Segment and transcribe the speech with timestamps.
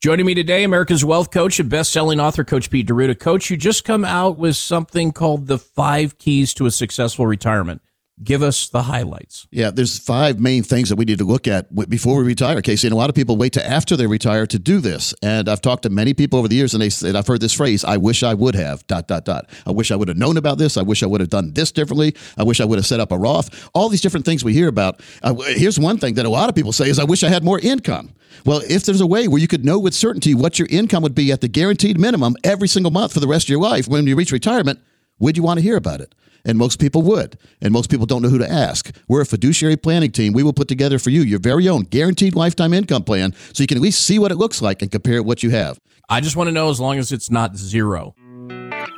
[0.00, 3.20] Joining me today, America's Wealth Coach and best-selling author, Coach Pete D'Arruda.
[3.20, 7.82] Coach, you just come out with something called the Five Keys to a Successful Retirement.
[8.22, 9.46] Give us the highlights.
[9.50, 12.86] Yeah, there's five main things that we need to look at before we retire, Casey.
[12.86, 15.14] And a lot of people wait to after they retire to do this.
[15.22, 17.54] And I've talked to many people over the years, and they said I've heard this
[17.54, 19.48] phrase: "I wish I would have." Dot dot dot.
[19.64, 20.76] I wish I would have known about this.
[20.76, 22.14] I wish I would have done this differently.
[22.36, 23.70] I wish I would have set up a Roth.
[23.72, 25.00] All these different things we hear about.
[25.22, 27.42] Uh, here's one thing that a lot of people say: "Is I wish I had
[27.42, 28.10] more income."
[28.44, 31.14] Well, if there's a way where you could know with certainty what your income would
[31.14, 34.06] be at the guaranteed minimum every single month for the rest of your life when
[34.06, 34.78] you reach retirement,
[35.18, 36.14] would you want to hear about it?
[36.44, 37.38] And most people would.
[37.60, 38.94] And most people don't know who to ask.
[39.08, 40.32] We're a fiduciary planning team.
[40.32, 43.66] We will put together for you your very own guaranteed lifetime income plan so you
[43.66, 45.80] can at least see what it looks like and compare it what you have.
[46.08, 48.14] I just want to know as long as it's not zero.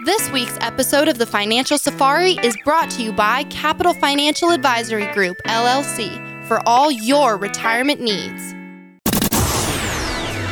[0.04, 5.12] This week's episode of the Financial Safari is brought to you by Capital Financial Advisory
[5.12, 8.54] Group, LLC, for all your retirement needs.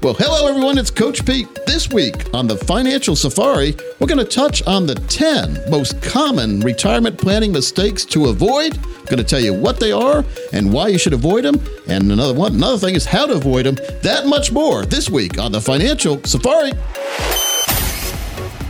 [0.00, 1.48] Well, hello everyone, it's Coach Pete.
[1.66, 6.60] This week on the Financial Safari, we're going to touch on the 10 most common
[6.60, 8.78] retirement planning mistakes to avoid.
[8.78, 11.60] I'm going to tell you what they are and why you should avoid them.
[11.88, 13.74] And another one, another thing is how to avoid them.
[14.02, 16.70] That much more this week on the Financial Safari.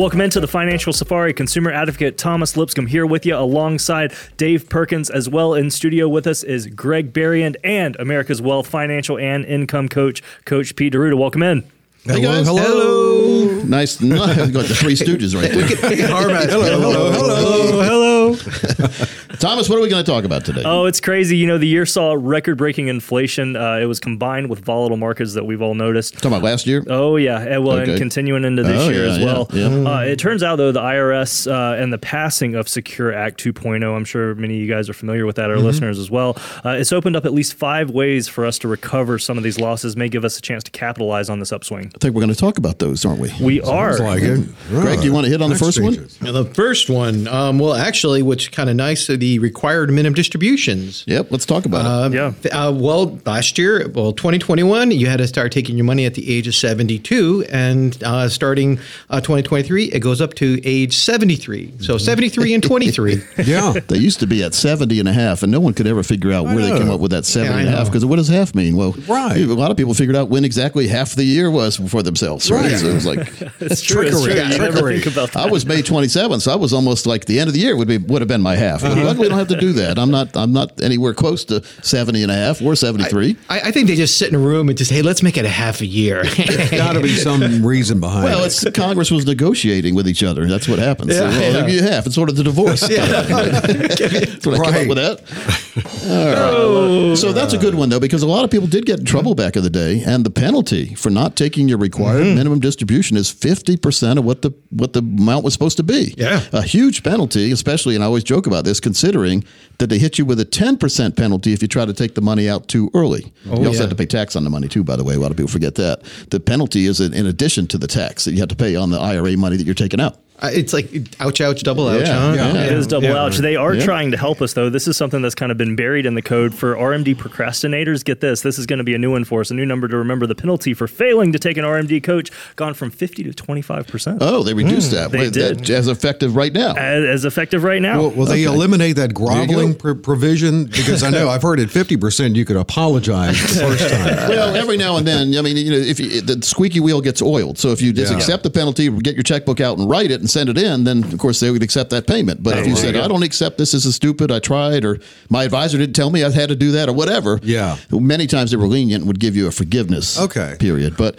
[0.00, 1.34] Welcome into the Financial Safari.
[1.34, 5.10] Consumer advocate Thomas Lipscomb here with you alongside Dave Perkins.
[5.10, 9.90] As well in studio with us is Greg Berrien and America's Wealth Financial and Income
[9.90, 11.18] Coach, Coach Pete D'Arruda.
[11.18, 11.64] Welcome in.
[12.04, 12.46] Hey guys.
[12.46, 12.62] Hello.
[12.62, 13.62] Hello.
[13.64, 14.00] Nice.
[14.00, 15.66] No, got the three stooges right there.
[15.66, 18.19] hello, hello, hello, hello.
[19.38, 20.62] Thomas, what are we going to talk about today?
[20.64, 21.36] Oh, it's crazy.
[21.36, 23.56] You know, the year saw record breaking inflation.
[23.56, 26.14] Uh, it was combined with volatile markets that we've all noticed.
[26.14, 26.84] Talking about last year?
[26.88, 27.38] Oh, yeah.
[27.40, 27.92] And, well, Okay.
[27.92, 29.48] and continuing into this Oh, year yeah, as well.
[29.52, 29.66] yeah.
[29.68, 33.96] Uh, it turns out, though, the IRS uh, and the passing of Secure Act 2.0,
[33.96, 36.36] I'm sure many of you guys are familiar with that, our listeners as well.
[36.64, 39.58] Uh, it's opened up at least five ways for us to recover some of these
[39.58, 41.90] losses, may give us a chance to capitalize on this upswing.
[41.94, 43.32] I think we're going to talk about those, aren't we?
[43.40, 43.96] We are.
[43.96, 44.46] Sounds like it.
[44.68, 45.94] Greg, do you want to hit on the Tax first one?
[45.94, 46.20] changes.
[46.20, 50.14] Now, the first one, um, well, actually, what's kind of nice, are the required minimum
[50.14, 51.04] distributions.
[51.06, 52.14] Yep, let's talk about it.
[52.14, 52.32] Yeah.
[52.50, 56.30] Uh, well, last year, well, 2021, you had to start taking your money at the
[56.34, 58.78] age of 72, and uh, starting
[59.10, 61.74] uh, 2023, it goes up to age 73.
[61.80, 63.22] So 73 and 23.
[63.44, 63.72] Yeah.
[63.88, 66.32] They used to be at 70 and a half, and no one could ever figure
[66.32, 66.78] out where they know.
[66.78, 67.86] came up with that 70 Yeah, and a half.
[67.86, 68.76] Because what does half mean?
[68.76, 69.36] Well, Right.
[69.42, 72.50] a lot of people figured out when exactly half the year was for themselves.
[72.50, 72.60] Right.
[72.70, 72.78] Right.
[72.78, 73.18] So it was like,
[73.60, 74.02] It's true.
[74.02, 74.32] It's true.
[74.32, 74.34] Trickery.
[74.52, 75.00] You never Trickery.
[75.00, 75.46] think about that.
[75.46, 77.88] I was May 27th, so I was almost like the end of the year would
[77.88, 78.82] be would have been my half.
[78.82, 79.04] But uh-huh.
[79.04, 79.98] luckily, we don't have to do that.
[79.98, 83.36] I'm not I'm not anywhere close to 70 and a half or 73.
[83.48, 85.44] I, I think they just sit in a room and just, hey, let's make it
[85.44, 86.22] a half a year.
[86.70, 88.46] Got to be some reason behind well, it.
[88.46, 90.46] it's Congress was negotiating with each other.
[90.46, 91.14] That's what happens.
[91.14, 91.74] Yeah, well, yeah.
[91.74, 92.06] you have.
[92.06, 92.80] It's sort of the divorce.
[92.80, 95.60] That's what I came up with that.
[96.08, 97.16] All right.
[97.16, 99.34] So that's a good one though, because a lot of people did get in trouble
[99.34, 102.36] back in the day, and the penalty for not taking your required mm-hmm.
[102.36, 106.14] minimum distribution is fifty percent of what the what the amount was supposed to be.
[106.16, 106.42] Yeah.
[106.52, 109.44] a huge penalty, especially, and I always joke about this, considering
[109.76, 112.22] that they hit you with a ten percent penalty if you try to take the
[112.22, 113.30] money out too early.
[113.46, 113.80] Oh, you also yeah.
[113.80, 114.82] have to pay tax on the money too.
[114.82, 117.76] By the way, a lot of people forget that the penalty is in addition to
[117.76, 120.16] the tax that you have to pay on the IRA money that you're taking out.
[120.42, 120.88] Uh, it's like
[121.20, 122.06] ouch, ouch, double ouch.
[122.06, 122.32] Yeah, huh?
[122.34, 122.64] yeah.
[122.64, 123.22] It is double Yeah.
[123.24, 123.36] ouch.
[123.38, 123.84] They are Yeah.
[123.84, 124.70] trying to help us, though.
[124.70, 128.04] This is something that's kind of been buried in the code for RMD procrastinators.
[128.04, 128.40] Get this.
[128.40, 130.26] This is going to be a new one for us, a new number to remember.
[130.26, 134.18] The penalty for failing to take an RMD coach gone from 50 to 25%.
[134.20, 135.10] Oh, they reduced that.
[135.10, 135.58] They Wait, did.
[135.60, 136.74] that- as effective right now.
[136.74, 137.98] as, as effective right now.
[138.00, 138.54] Will, will they Okay.
[138.54, 140.64] eliminate that groveling pr- provision?
[140.64, 144.04] Because I know I've heard at 50% you could apologize the first time.
[144.30, 147.20] well, every now and then, I mean, you know, if you, the squeaky wheel gets
[147.22, 148.16] oiled, so if you just Yeah.
[148.18, 150.84] accept the penalty, get your checkbook out and write it, and and send it in,
[150.84, 152.42] then of course they would accept that payment.
[152.42, 154.98] But if you said, I don't accept this, this is stupid, I tried, or
[155.28, 157.40] my advisor didn't tell me I had to do that, or whatever.
[157.42, 157.76] Yeah.
[157.90, 160.56] Many times they were lenient and would give you a forgiveness Okay.
[160.58, 160.96] period.
[160.96, 161.18] But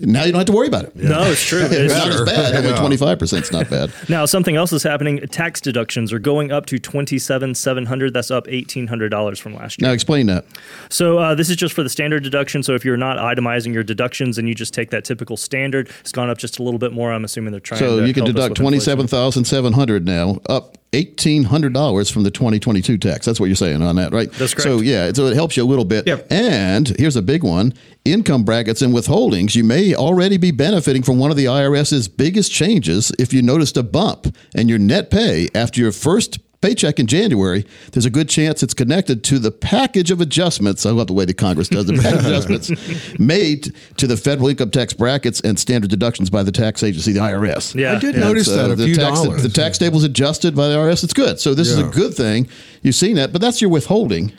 [0.00, 0.96] now you don't have to worry about it.
[0.96, 1.60] No, it's true.
[1.62, 2.64] It's It's not as bad.
[2.78, 3.92] Only 25% is not bad.
[4.08, 5.18] Now, something else is happening.
[5.28, 8.12] Tax deductions are going up to twenty seven seven hundred.
[8.12, 9.88] That's up eighteen hundred dollars from last year.
[9.88, 10.44] Now explain that.
[10.90, 12.62] So uh, this is just for the standard deduction.
[12.62, 16.12] So if you're not itemizing your deductions and you just take that typical standard, it's
[16.12, 17.12] gone up just a little bit more.
[17.12, 17.78] I'm assuming they're trying.
[17.80, 21.72] So to you can deduct with twenty seven thousand seven hundred now, up eighteen hundred
[21.72, 23.26] dollars from the twenty twenty two tax.
[23.26, 24.30] That's what you're saying on that, right?
[24.32, 24.62] That's correct.
[24.62, 26.06] So yeah, so it helps you a little bit.
[26.06, 26.26] Yep.
[26.30, 27.74] And here's a big one:
[28.04, 29.54] income brackets and withholdings.
[29.54, 33.12] You may already be benefiting from one of the IRS's biggest changes.
[33.18, 37.66] If you noticed a bump in your net pay after your first paycheck in January,
[37.92, 40.86] there's a good chance it's connected to the package of adjustments.
[40.86, 44.70] I love the way the Congress does the package adjustments made to the federal income
[44.70, 47.74] tax brackets and standard deductions by the tax agency, the IRS.
[47.74, 48.20] Yeah, I did yeah.
[48.22, 49.42] notice So that a the few tax, dollars.
[49.42, 51.04] The tax table's adjusted by the IRS.
[51.04, 51.38] It's good.
[51.38, 52.48] So this is a good thing.
[52.82, 54.32] You've seen that, but that's your withholding.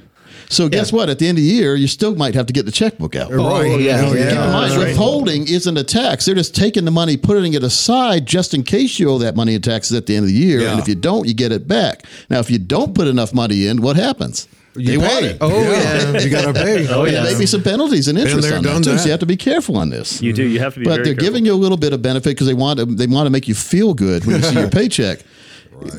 [0.50, 1.09] So guess what?
[1.09, 3.31] At the end of the year, you still might have to get the checkbook out.
[3.31, 3.39] Right.
[3.42, 4.30] Oh, yeah, Oh, yeah.
[4.30, 4.88] Keep in mind, right.
[4.88, 6.25] withholding isn't a tax.
[6.25, 9.56] They're just taking the money, putting it aside just in case you owe that money
[9.56, 10.62] in taxes at the end of the year.
[10.62, 10.71] Yeah.
[10.71, 12.03] And if you don't, you get it back.
[12.30, 14.47] Now, if you don't put enough money in, what happens?
[14.77, 15.13] You they pay.
[15.13, 15.38] want it.
[15.39, 16.19] Oh, yeah.
[16.19, 16.88] You got to pay.
[16.89, 17.24] Oh, yeah.
[17.24, 18.91] Maybe some penalties and interest there, on that too.
[18.91, 19.00] that.
[19.00, 20.21] So you have to be careful on this.
[20.21, 20.44] You do.
[20.45, 20.86] You have to be.
[20.86, 21.25] But very they're careful.
[21.30, 23.48] giving you a little bit of benefit because they want to, they want to make
[23.48, 25.19] you feel good when you see your paycheck.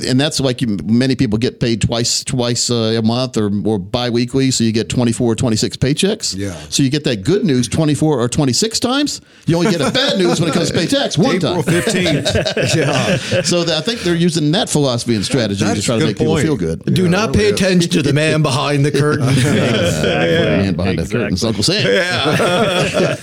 [0.08, 3.78] And that's like you, many people get paid twice twice uh, a month or, or
[3.78, 6.36] biweekly, so you get 24 or 26 paychecks.
[6.36, 6.52] Yeah.
[6.70, 9.20] So you get that good news 24 or 26 times.
[9.46, 11.82] You only get a bad news when it comes to pay tax one April time.
[11.82, 12.74] 15th.
[12.76, 13.42] yeah.
[13.42, 16.06] So that, I think they're using that philosophy and strategy to That's try to good
[16.08, 16.82] make people feel good.
[16.84, 19.26] Do Yeah, not pay attention to the man behind the curtain.
[19.26, 21.86] Man behind that curtain, Uncle Sam.
[21.86, 23.16] Yeah.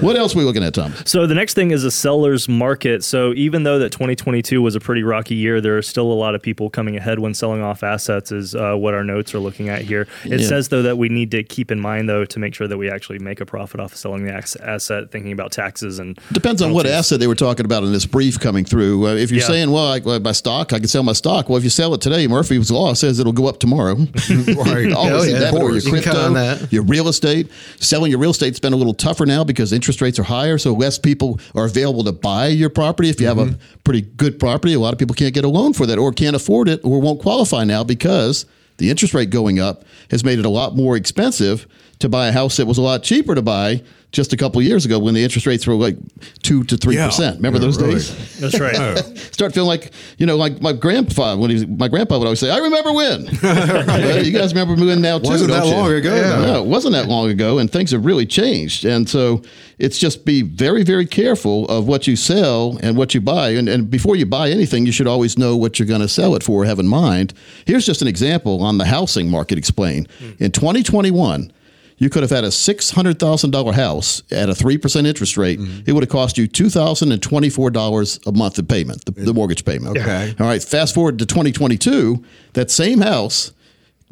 [0.00, 0.92] what else are we looking at, Tom?
[1.04, 3.04] So the next thing is a seller's market.
[3.04, 6.34] So even though that 2022 was a pretty rocky year, there are still a lot
[6.34, 8.32] of people coming ahead when selling off assets.
[8.32, 10.06] Is uh, what our notes are looking at here.
[10.24, 10.46] It Yeah.
[10.48, 12.90] says though that we need to keep in mind though to make sure that we
[12.90, 16.62] actually make a profit off of selling the ax- asset, thinking about taxes and Depends
[16.62, 19.06] on what asset they were talking about in this brief coming through.
[19.06, 19.46] Uh, if you're Yeah.
[19.46, 21.48] saying, well, I, my stock, I can sell my stock.
[21.48, 23.96] Well, if you sell it today, Murphy's Law says it'll go up tomorrow.
[24.62, 24.92] Right.
[24.92, 25.54] Always Oh, yeah, that.
[25.54, 25.84] Or your course.
[25.84, 26.72] You crypto, on that.
[26.72, 27.50] your real estate.
[27.80, 30.72] Selling your real estate's been a little tougher now because interest rates are higher, so
[30.72, 33.08] less people are available to buy your property.
[33.10, 33.54] If you have Mm-hmm.
[33.54, 36.12] a pretty good property, a lot of people can't get a loan for that or
[36.12, 38.46] can't afford it or won't qualify now because
[38.78, 41.66] the interest rate going up has made it a lot more expensive
[42.02, 43.82] to buy a house that was a lot cheaper to buy
[44.12, 45.96] just a couple of years ago when the interest rates were like
[46.42, 47.36] two to three percent.
[47.36, 47.94] Remember Yeah, those really.
[47.94, 48.38] days?
[48.40, 48.98] That's right.
[49.32, 52.38] Start feeling like you know, like my grandpa when he was, my grandpa would always
[52.40, 53.28] say, "I remember when."
[54.02, 55.28] Well, you guys remember when now too?
[55.28, 55.74] Wasn't don't that you?
[55.74, 56.44] long ago, Yeah.
[56.44, 58.84] No, it wasn't that long ago, and things have really changed.
[58.84, 59.42] And so
[59.78, 63.50] it's just be very, very careful of what you sell and what you buy.
[63.50, 66.34] And, and before you buy anything, you should always know what you're going to sell
[66.34, 66.64] it for.
[66.64, 67.32] Have in mind.
[67.66, 69.58] Here's just an example on the housing market.
[69.58, 70.42] Explain hmm.
[70.42, 71.52] in 2021.
[71.98, 75.36] You could have had a six hundred thousand dollar house at a three percent interest
[75.36, 75.58] rate.
[75.60, 75.82] Mm-hmm.
[75.86, 79.04] It would have cost you two thousand and twenty four dollars a month in payment,
[79.04, 79.96] the, the mortgage payment.
[79.96, 80.34] Okay.
[80.38, 80.62] All right.
[80.62, 82.24] Fast forward to twenty twenty two.
[82.54, 83.52] That same house.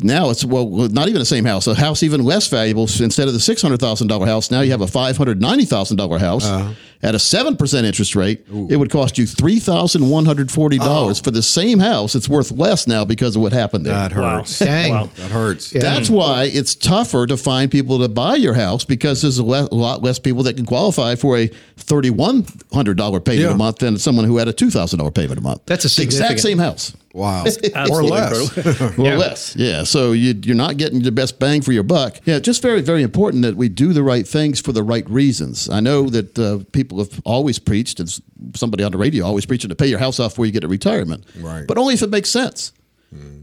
[0.02, 1.66] Now it's well, not even the same house.
[1.66, 2.82] A house even less valuable.
[3.00, 5.64] Instead of the six hundred thousand dollar house, now you have a five hundred ninety
[5.64, 6.72] thousand dollar house Uh-huh.
[7.02, 8.44] at a seven percent interest rate.
[8.68, 11.24] It would cost you three thousand one hundred forty dollars Oh.
[11.24, 12.14] for the same house.
[12.14, 13.94] It's worth less now because of what happened there.
[13.94, 14.38] That Wow.
[14.38, 14.58] hurts.
[14.58, 14.92] Dang.
[14.92, 15.10] Wow.
[15.16, 15.70] That hurts.
[15.70, 19.68] That's why it's tougher to find people to buy your house because there's a, le-
[19.70, 23.54] a lot less people that can qualify for a thirty-one hundred dollar payment Yeah.
[23.54, 25.62] a month than someone who had a two thousand dollar payment a month.
[25.66, 26.94] That's a the exact same house.
[27.12, 27.44] Wow.
[27.90, 28.56] or less.
[28.56, 28.94] incredible.
[29.02, 29.82] Well, less, yeah.
[29.84, 32.20] So you, you're not getting the best bang for your buck.
[32.24, 35.68] Yeah, just very, very important that we do the right things for the right reasons.
[35.68, 38.08] I know that uh, people have always preached, and
[38.54, 40.68] somebody on the radio always preaching to pay your house off before you get a
[40.68, 41.24] retirement.
[41.38, 41.66] Right.
[41.66, 42.72] But only if it makes sense.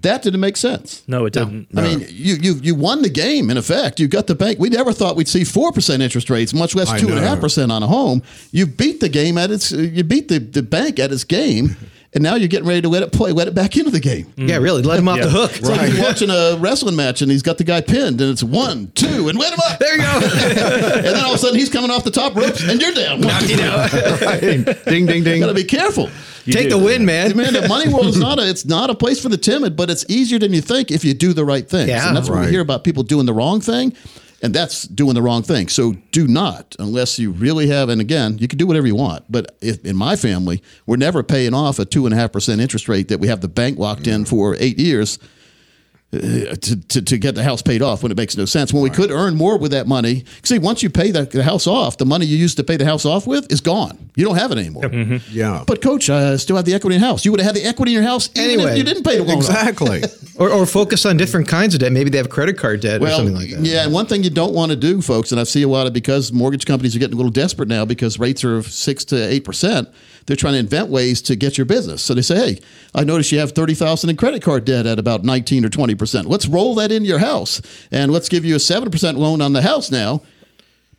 [0.01, 1.03] That didn't make sense.
[1.07, 1.67] No, it didn't.
[1.75, 3.49] I mean, you you you won the game.
[3.49, 4.59] In effect, you got the bank.
[4.59, 7.21] We never thought we'd see four percent interest rates, much less I two and a
[7.21, 7.41] half know.
[7.41, 8.23] percent on a home.
[8.51, 9.71] You beat the game at its.
[9.73, 11.75] You beat the, the bank at its game,
[12.17, 14.33] and now you're getting ready to let it play, let it back into the game.
[14.37, 14.63] Yeah, mm.
[14.63, 14.81] really.
[14.81, 15.55] Let him off the hook.
[15.55, 18.41] It's like you're watching a wrestling match and he's got the guy pinned and it's
[18.41, 19.77] one, two, and let him up.
[19.77, 20.13] There you go.
[20.95, 23.21] and then all of a sudden he's coming off the top ropes and you're down.
[23.21, 23.87] Knocked you down.
[24.39, 25.35] ding, ding, ding.
[25.35, 26.09] You got to be careful.
[26.45, 27.37] Take the win, man.
[27.37, 29.91] Man, the money world is not a it's not a place for the timid, but
[29.91, 31.89] it's easier than you think if you do the right things.
[31.89, 32.07] Yeah.
[32.07, 33.95] and that's what we hear about people doing the wrong thing.
[34.41, 35.67] And that's doing the wrong thing.
[35.67, 37.89] So do not, unless you really have.
[37.89, 39.25] And again, you can do whatever you want.
[39.29, 42.61] But if, in my family, we're never paying off a two and a half percent
[42.61, 45.17] interest rate that we have the bank locked in for eight years.
[46.13, 48.71] Uh, to, to, to get the house paid off when it makes no sense.
[48.71, 50.23] When we could earn more with that money.
[50.41, 52.85] See, once you pay the, the house off, the money you used to pay the
[52.85, 54.09] house off with is gone.
[54.15, 54.85] You don't have it anymore.
[55.29, 55.65] Yeah.
[55.67, 57.25] But coach, I still have the equity in the house.
[57.25, 58.71] You would have had the equity in your house even Anyway.
[58.71, 59.37] if you didn't pay the loan.
[59.37, 60.03] Exactly.
[60.39, 61.91] Or, or focus on different kinds of debt.
[61.91, 63.61] Maybe they have credit card debt or something like that.
[63.61, 65.87] Yeah, and one thing you don't want to do, folks, and I see a lot
[65.87, 69.15] of because mortgage companies are getting a little desperate now because rates are six to
[69.15, 69.89] eight percent.
[70.27, 72.03] They're trying to invent ways to get your business.
[72.03, 72.59] So they say, "Hey,
[72.93, 75.95] I notice you have thirty thousand in credit card debt at about nineteen or twenty
[75.95, 76.29] percent.
[76.29, 79.53] Let's roll that into your house, and let's give you a seven percent loan on
[79.53, 80.21] the house now."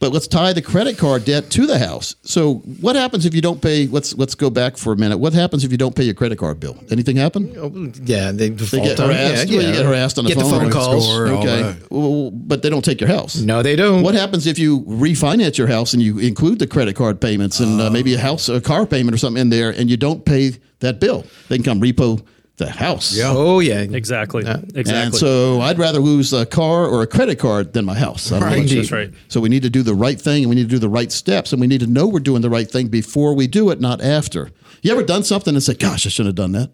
[0.00, 2.14] But let's tie the credit card debt to the house.
[2.22, 3.88] So what happens if you don't pay?
[3.88, 5.18] Let's let's go back for a minute.
[5.18, 6.76] What happens if you don't pay your credit card bill?
[6.90, 7.92] Anything happen?
[8.04, 9.48] Yeah, they They get on harassed.
[9.48, 10.52] Yeah, Well, you get harassed on the Get phone.
[10.52, 11.04] the phone calls.
[11.04, 13.38] Score, Okay, well, but they don't take your house.
[13.40, 14.02] No, they don't.
[14.04, 17.80] What happens if you refinance your house and you include the credit card payments and
[17.80, 20.52] uh, maybe a house, a car payment or something in there, and you don't pay
[20.78, 21.24] that bill?
[21.48, 22.24] They can come repo
[22.58, 23.16] the house.
[23.16, 23.32] Yeah.
[23.34, 24.44] Oh yeah, Exactly.
[24.44, 25.18] And Exactly.
[25.18, 28.30] so I'd rather lose a car or a credit card than my house.
[28.30, 28.68] I Right.
[28.68, 29.10] That's right.
[29.28, 31.10] So we need to do the right thing and we need to do the right
[31.10, 33.80] steps and we need to know we're doing the right thing before we do it,
[33.80, 34.50] not after.
[34.80, 36.70] You ever done something and said, gosh, I shouldn't have done that?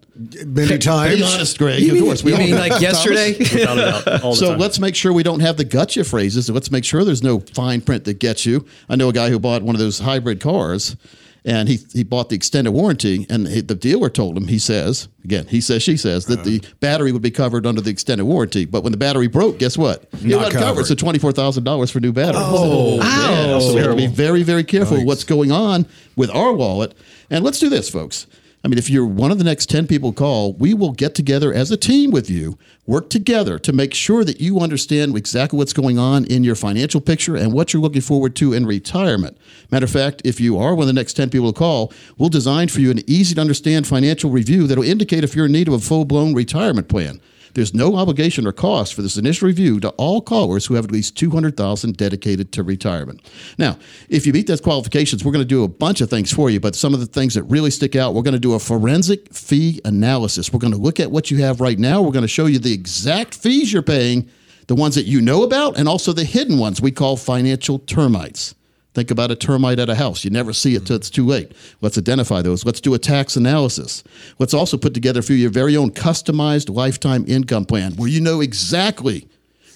[0.47, 1.17] Many times.
[1.17, 1.81] Be honest, Greg.
[1.81, 2.23] You of mean, course.
[2.23, 3.33] We you all mean like yesterday?
[3.65, 4.59] Doubt, So time.
[4.59, 6.51] let's make sure we don't have the gotcha phrases.
[6.51, 8.67] Let's make sure there's no fine print that gets you.
[8.91, 10.97] I know a guy who bought one of those hybrid cars,
[11.45, 15.09] and he he bought the extended warranty, and he, the dealer told him he says
[15.25, 16.75] again he says she says that the uh-huh.
[16.81, 20.05] battery would be covered under the extended warranty, but when the battery broke, guess what?
[20.13, 20.67] It Not wasn't covered.
[20.67, 20.87] covered.
[20.87, 22.43] So twenty four thousand dollars for new battery.
[22.43, 23.59] Oh, yeah.
[23.59, 25.87] So we have to be very very careful with what's going on
[26.17, 26.97] with our wallet.
[27.31, 28.27] And let's do this, folks.
[28.65, 31.53] I mean, if you're one of the next 10 people call, we will get together
[31.53, 35.75] as a team with you, work together to make sure that you understand exactly what's
[35.75, 39.37] going on in your financial picture and what you're looking forward to in retirement.
[39.71, 42.31] Matter of fact, if you are one of the next 10 people to call, we'll
[42.31, 45.69] design for you an easy to understand financial review that'll indicate if you're in need
[45.69, 47.21] of a full blown retirement plan.
[47.55, 50.91] There's no obligation or cost for this initial review to all callers who have at
[50.91, 53.21] least 200,000 dedicated to retirement.
[53.59, 56.51] Now, if you meet those qualifications, we're going to do a bunch of things for
[56.51, 58.59] you, but some of the things that really stick out, we're going to do a
[58.59, 60.53] forensic fee analysis.
[60.53, 62.03] We're going to look at what you have right now.
[62.03, 64.29] We're going to show you the exact fees you're paying,
[64.67, 68.55] the ones that you know about, and also the hidden ones we call financial termites.
[68.95, 70.25] Think about a termite at a house.
[70.25, 71.53] You never see it till it's too late.
[71.81, 72.65] Let's identify those.
[72.65, 74.05] Let's do a tax analysis.
[74.39, 78.21] Let's also put together for you your very own customized lifetime income plan where you
[78.21, 79.29] know exactly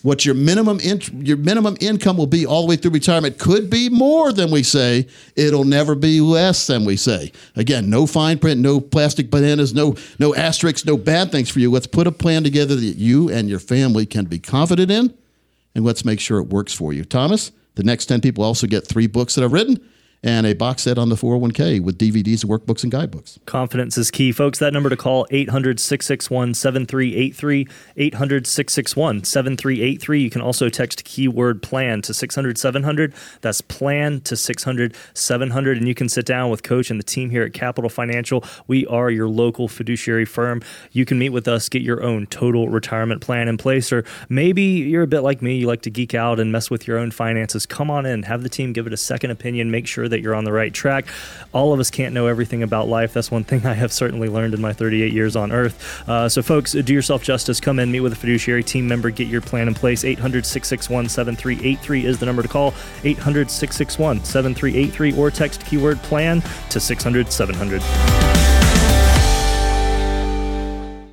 [0.03, 3.39] what your minimum in, your minimum income will be all the way through retirement.
[3.39, 5.09] Could be more than we say.
[5.35, 7.33] It'll never be less than we say.
[7.57, 11.73] Again, no fine print, no plastic bananas, no no asterisks, no bad things for you.
[11.73, 15.13] Let's put a plan together that you and your family can be confident in,
[15.75, 17.05] and let's make sure it works for you.
[17.05, 19.81] Thomas, the next 10 people also get three books that I've written
[20.23, 23.39] and a box set on the 401k with DVDs, workbooks, and guidebooks.
[23.47, 24.59] Confidence is key, folks.
[24.59, 27.67] That number to call 800 661 7383.
[27.97, 30.21] 800 661 7383.
[30.21, 33.15] You can also text keyword plan to 600 700.
[33.43, 35.79] That's plan to 600 700.
[35.79, 38.45] And you can sit down with Coach and the team here at Capital Financial.
[38.67, 40.63] We are your local fiduciary firm.
[40.91, 44.63] You can meet with us, get your own total retirement plan in place, or maybe
[44.63, 45.57] you're a bit like me.
[45.59, 47.67] You like to geek out and mess with your own finances.
[47.67, 50.35] Come on in, have the team give it a second opinion, make sure that you're
[50.35, 51.07] on the right track.
[51.53, 53.13] All of us can't know everything about life.
[53.13, 56.09] That's one thing I have certainly learned in my 38 years on earth.
[56.09, 57.61] Uh, so, folks, do yourself justice.
[57.61, 60.05] Come in, meet with a fiduciary team member, get your plan in place.
[60.05, 62.75] 800 661 7383 is the number to call.
[63.05, 68.38] 800 661 7383 or text keyword plan to 600 700.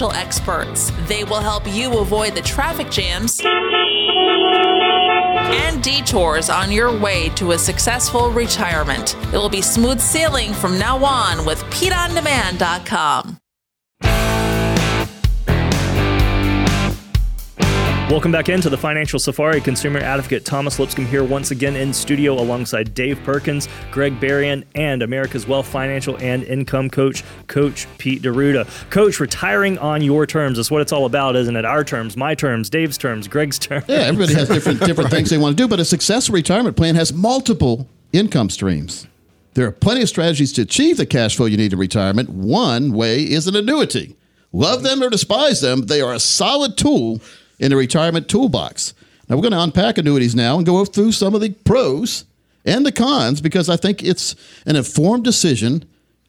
[0.00, 0.90] experts.
[1.06, 3.40] They will help you avoid the traffic jams
[5.52, 9.14] and detours on your way to a successful retirement.
[9.32, 13.41] It will be smooth sailing from now on with PeteOnDemand.com.
[18.12, 19.58] Welcome back into the Financial Safari.
[19.62, 25.00] Consumer advocate Thomas Lipscomb here once again in studio alongside Dave Perkins, Greg Berrien, and
[25.00, 28.68] America's Wealth Financial and Income Coach, Coach Pete D'Arruda.
[28.90, 31.64] Coach, retiring on your terms is what it's all about, isn't it?
[31.64, 33.86] Our terms, my terms, Dave's terms, Greg's terms.
[33.88, 36.94] Yeah, everybody has different different things they want to do, but a successful retirement plan
[36.96, 39.06] has multiple income streams.
[39.54, 42.28] There are plenty of strategies to achieve the cash flow you need in retirement.
[42.28, 44.16] One way is an annuity.
[44.52, 47.22] Love them or despise them, they are a solid tool
[47.62, 48.92] in the retirement toolbox.
[49.28, 52.24] Now we're going to unpack annuities now and go through some of the pros
[52.64, 54.34] and the cons because I think it's
[54.66, 55.84] an informed decision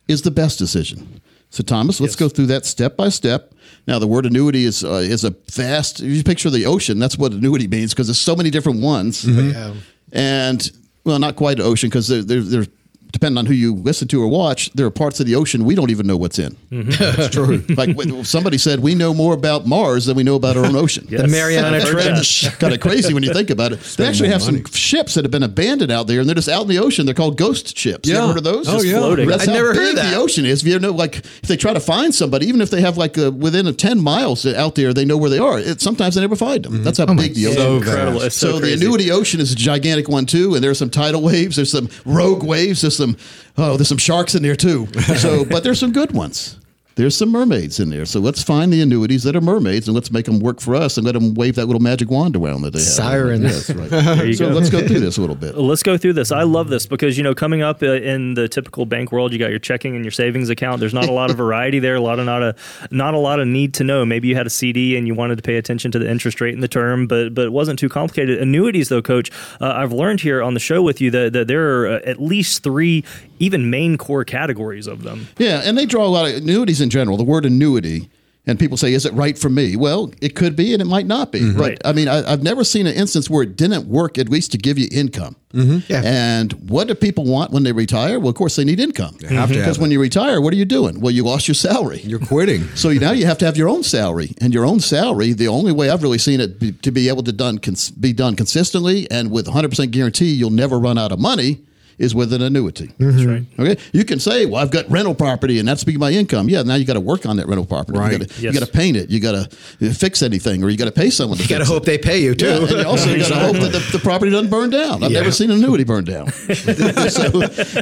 [0.07, 1.21] is the best decision.
[1.49, 3.53] So Thomas, let's go through that step by step.
[3.87, 5.99] Now the word annuity is uh, is a vast.
[5.99, 9.25] If you picture the ocean, that's what annuity means because there's so many different ones.
[9.25, 9.73] Yeah.
[10.11, 10.71] And
[11.03, 12.69] well, not quite an ocean because there, there, there's
[13.13, 15.75] depending on who you listen to or watch, there are parts of the ocean we
[15.75, 16.57] don't even know what's in.
[16.71, 17.63] That's true.
[17.77, 21.07] Like somebody said, we know more about Mars than we know about our own ocean.
[21.09, 22.03] The Mariana I've heard that.
[22.25, 22.59] Trench.
[22.59, 23.79] kind of crazy when you think about it.
[23.97, 26.49] they actually more have some ships that have been abandoned out there, and they're just
[26.49, 27.05] out in the ocean.
[27.05, 28.09] They're called ghost ships.
[28.09, 28.23] You Yeah.
[28.23, 28.67] ever heard of those?
[28.67, 28.97] Oh, Just yeah.
[28.97, 29.27] floating.
[29.29, 30.11] That's I'd how never heard big that.
[30.11, 30.61] the ocean is.
[30.61, 33.17] If you know, like, if they try to find somebody, even if they have like
[33.17, 35.59] uh within a ten miles out there, they know where they are.
[35.59, 36.83] It, sometimes they never find them.
[36.83, 37.57] That's how big the ocean.
[37.61, 37.87] So is.
[37.87, 38.21] Incredible.
[38.23, 38.85] It's so, So, the crazy.
[38.85, 41.89] annuity ocean is a gigantic one too, and there are some tidal waves, there's some
[42.05, 43.17] rogue waves, there's some
[43.57, 44.87] oh, there's some sharks in there too.
[45.23, 46.57] So, but there's some good ones.
[46.95, 48.05] There's some mermaids in there.
[48.05, 50.97] So let's find the annuities that are mermaids and let's make them work for us
[50.97, 52.87] and let them wave that little magic wand around that they have.
[52.87, 53.43] Sirens.
[53.43, 53.89] Yes, right.
[54.23, 54.55] There you so go.
[54.55, 55.57] let's go through this a little bit.
[55.57, 56.31] Let's go through this.
[56.31, 59.39] I love this because you know, coming up uh, in the typical bank world, you
[59.39, 60.79] got your checking and your savings account.
[60.79, 61.95] There's not a lot of variety there.
[61.95, 62.55] A lot of not a
[62.91, 64.05] not a lot of need to know.
[64.05, 66.53] Maybe you had a CD and you wanted to pay attention to the interest rate
[66.53, 68.39] and the term, but but it wasn't too complicated.
[68.39, 71.81] Annuities, though, Coach, uh, I've learned here on the show with you that, that there
[71.81, 73.03] are uh, at least three
[73.39, 75.27] even main core categories of them.
[75.37, 77.17] Yeah, and they draw a lot of annuities in general.
[77.17, 78.09] The word annuity,
[78.45, 81.07] and people say, "Is it right for me?" Well, it could be, and it might
[81.07, 81.39] not be.
[81.39, 81.57] Mm-hmm.
[81.57, 81.81] But Right.
[81.85, 84.57] I mean, I, I've never seen an instance where it didn't work, at least to
[84.57, 85.37] give you income.
[85.53, 85.91] Mm-hmm.
[85.91, 86.01] Yeah.
[86.03, 88.19] And what do people want when they retire?
[88.19, 89.13] Well, of course, they need income.
[89.13, 90.99] have to have because when you retire, what are you doing?
[90.99, 92.01] Well, you lost your salary.
[92.03, 92.63] You're quitting.
[92.75, 95.33] So now you have to have your own salary, and your own salary.
[95.33, 98.11] The only way I've really seen it be, to be able to done cons- be
[98.13, 101.61] done consistently and with 100 percent guarantee you'll never run out of money
[101.97, 102.91] is with an annuity.
[102.97, 103.43] That's right.
[103.59, 106.63] Okay, you can say, "Well, I've got rental property, and that's be my income." Yeah,
[106.63, 107.97] now you got to work on that rental property.
[107.99, 108.11] Right.
[108.13, 108.59] You got to Yes.
[108.59, 109.09] to paint it.
[109.09, 111.37] You got to fix anything, or you got to pay someone.
[111.37, 111.85] To You got to hope it.
[111.85, 112.45] they pay you too.
[112.45, 115.03] Yeah, and you also got to hope that the, the property doesn't burn down.
[115.03, 115.19] I've Yeah.
[115.19, 116.31] never seen an annuity burn down.
[116.31, 117.31] so,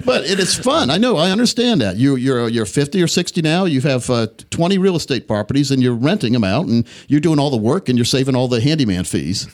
[0.05, 0.89] but it is fun.
[0.89, 1.17] I know.
[1.17, 1.97] I understand that.
[1.97, 3.65] You, you're you're 50 or 60 now.
[3.65, 7.39] You have uh, 20 real estate properties, and you're renting them out, and you're doing
[7.39, 9.47] all the work, and you're saving all the handyman fees.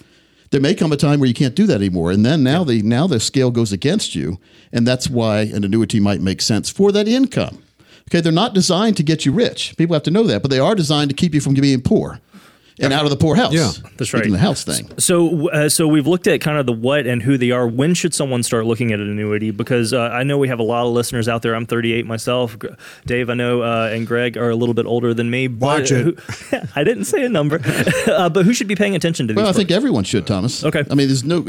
[0.49, 2.81] There may come a time where you can't do that anymore, and then now the
[2.81, 4.39] now the scale goes against you,
[4.71, 7.61] and that's why an annuity might make sense for that income.
[8.09, 9.75] Okay, they're not designed to get you rich.
[9.75, 12.21] People have to know that, but they are designed to keep you from being poor
[12.79, 13.53] and out of the poorhouse.
[13.53, 14.29] Yeah, that's right.
[14.29, 14.89] The house thing.
[14.99, 17.67] So, uh, so we've looked at kind of the what and who they are.
[17.67, 19.51] When should someone start looking at an annuity?
[19.51, 21.55] Because uh, I know we have a lot of listeners out there.
[21.55, 22.55] I'm 38 myself.
[23.05, 25.47] Dave, I know, uh, and Greg are a little bit older than me.
[25.47, 26.03] Watch it.
[26.19, 27.59] who- I didn't say a number,
[28.07, 29.37] uh, but who should be paying attention to these?
[29.41, 29.77] Well, I think firms?
[29.77, 30.63] everyone should, Thomas.
[30.63, 30.83] Okay.
[30.89, 31.45] I mean, there's no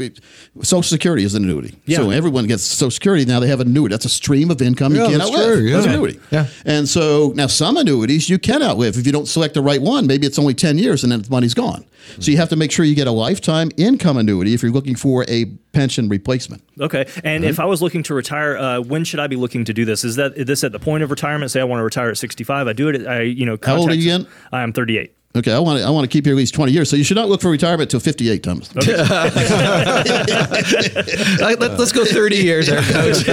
[0.61, 1.77] Social Security is an annuity.
[1.85, 1.97] Yeah.
[1.97, 3.39] So everyone gets Social Security now.
[3.39, 3.93] They have an annuity.
[3.93, 5.45] That's a stream of income you Yeah, can't that's outlive.
[5.57, 5.73] true, yeah.
[5.75, 6.19] That's an annuity.
[6.31, 6.47] Yeah.
[6.65, 10.07] And so now some annuities you can outlive if you don't select the right one.
[10.07, 11.85] Maybe it's only ten years and then the money's gone.
[12.19, 14.95] So you have to make sure you get a lifetime income annuity if you're looking
[14.95, 16.63] for a pension replacement.
[16.79, 19.73] Okay, and if I was looking to retire, uh, when should I be looking to
[19.73, 20.03] do this?
[20.03, 21.51] Is that is this at the point of retirement?
[21.51, 22.67] Say I want to retire at 65.
[22.67, 22.95] I do it.
[22.95, 23.57] At, I you know.
[23.61, 24.27] How old are you again?
[24.51, 25.13] I am 38.
[25.35, 26.89] Okay, I want to, I want to keep you at least twenty years.
[26.89, 28.73] So you should not look for retirement till fifty eight, Thomas.
[31.39, 33.15] Let, us go 30 years there, coach.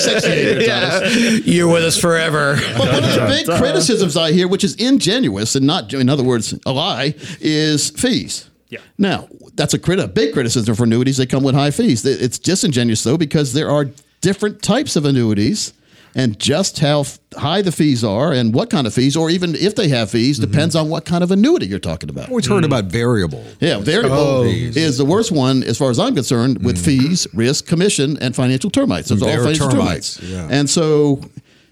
[0.00, 1.46] 68, Thomas.
[1.46, 2.56] You're with us forever.
[2.76, 6.24] But one of the big criticisms I hear, which is ingenuous and not, in other
[6.24, 8.50] words, a lie, is fees.
[8.68, 8.80] Yeah.
[8.98, 11.16] Now, that's a, crit- a big criticism for annuities.
[11.16, 12.04] They come with high fees.
[12.04, 13.86] It's disingenuous, though, because there are
[14.20, 15.72] different types of annuities.
[16.16, 19.54] And just how f- high the fees are and what kind of fees, or even
[19.54, 20.50] if they have fees, mm-hmm.
[20.50, 22.30] depends on what kind of annuity you're talking about.
[22.30, 22.66] Always heard mm.
[22.66, 23.44] about variable.
[23.60, 24.44] Yeah, variable oh.
[24.44, 27.06] is the worst one as far as I'm concerned with mm-hmm.
[27.08, 29.10] fees, risk, commission, and financial termites.
[29.10, 30.32] Those are all financial termites, termites.
[30.32, 30.48] yeah.
[30.50, 31.20] And so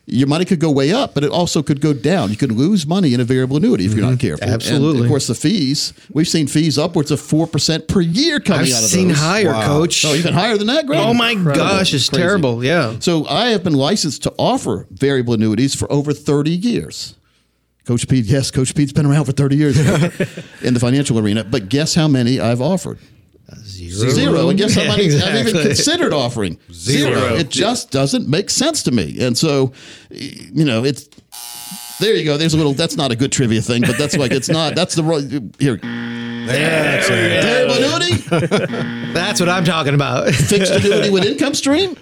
[0.06, 2.30] your money could go way up, but it also could go down.
[2.30, 4.18] You could lose money in a variable annuity if you're not mm-hmm.
[4.18, 4.44] careful.
[4.44, 5.02] And, Absolutely.
[5.02, 8.82] of course, the fees, we've seen fees upwards of 4% per year coming I've out
[8.82, 9.18] of seen those.
[9.18, 10.04] higher, coach.
[10.04, 11.00] Oh, even higher than that, Greg?
[11.00, 12.22] Oh my gosh, it's Crazy.
[12.22, 12.62] terrible.
[12.62, 12.98] Yeah.
[12.98, 17.14] So I have been licensed to offer variable annuities for over 30 years.
[17.86, 19.78] Coach Pete, yes, Coach Pete's been around for 30 years
[20.62, 22.98] in the financial arena, but guess how many I've offered?
[23.62, 24.10] Zero.
[24.10, 24.48] Zero.
[24.48, 26.58] And guess how many I've even considered offering?
[26.72, 27.34] Zero.
[27.34, 29.16] It just doesn't make sense to me.
[29.20, 29.72] And so,
[30.10, 31.08] you know, it's
[32.00, 32.36] there you go.
[32.36, 32.72] There's a little.
[32.72, 34.74] That's not a good trivia thing, but that's like it's not.
[34.74, 35.22] That's the right.
[35.58, 35.76] here.
[36.46, 37.42] That's it.
[37.42, 40.28] Variable annuity, That's what I'm talking about.
[40.34, 41.96] fixed annuity with income stream.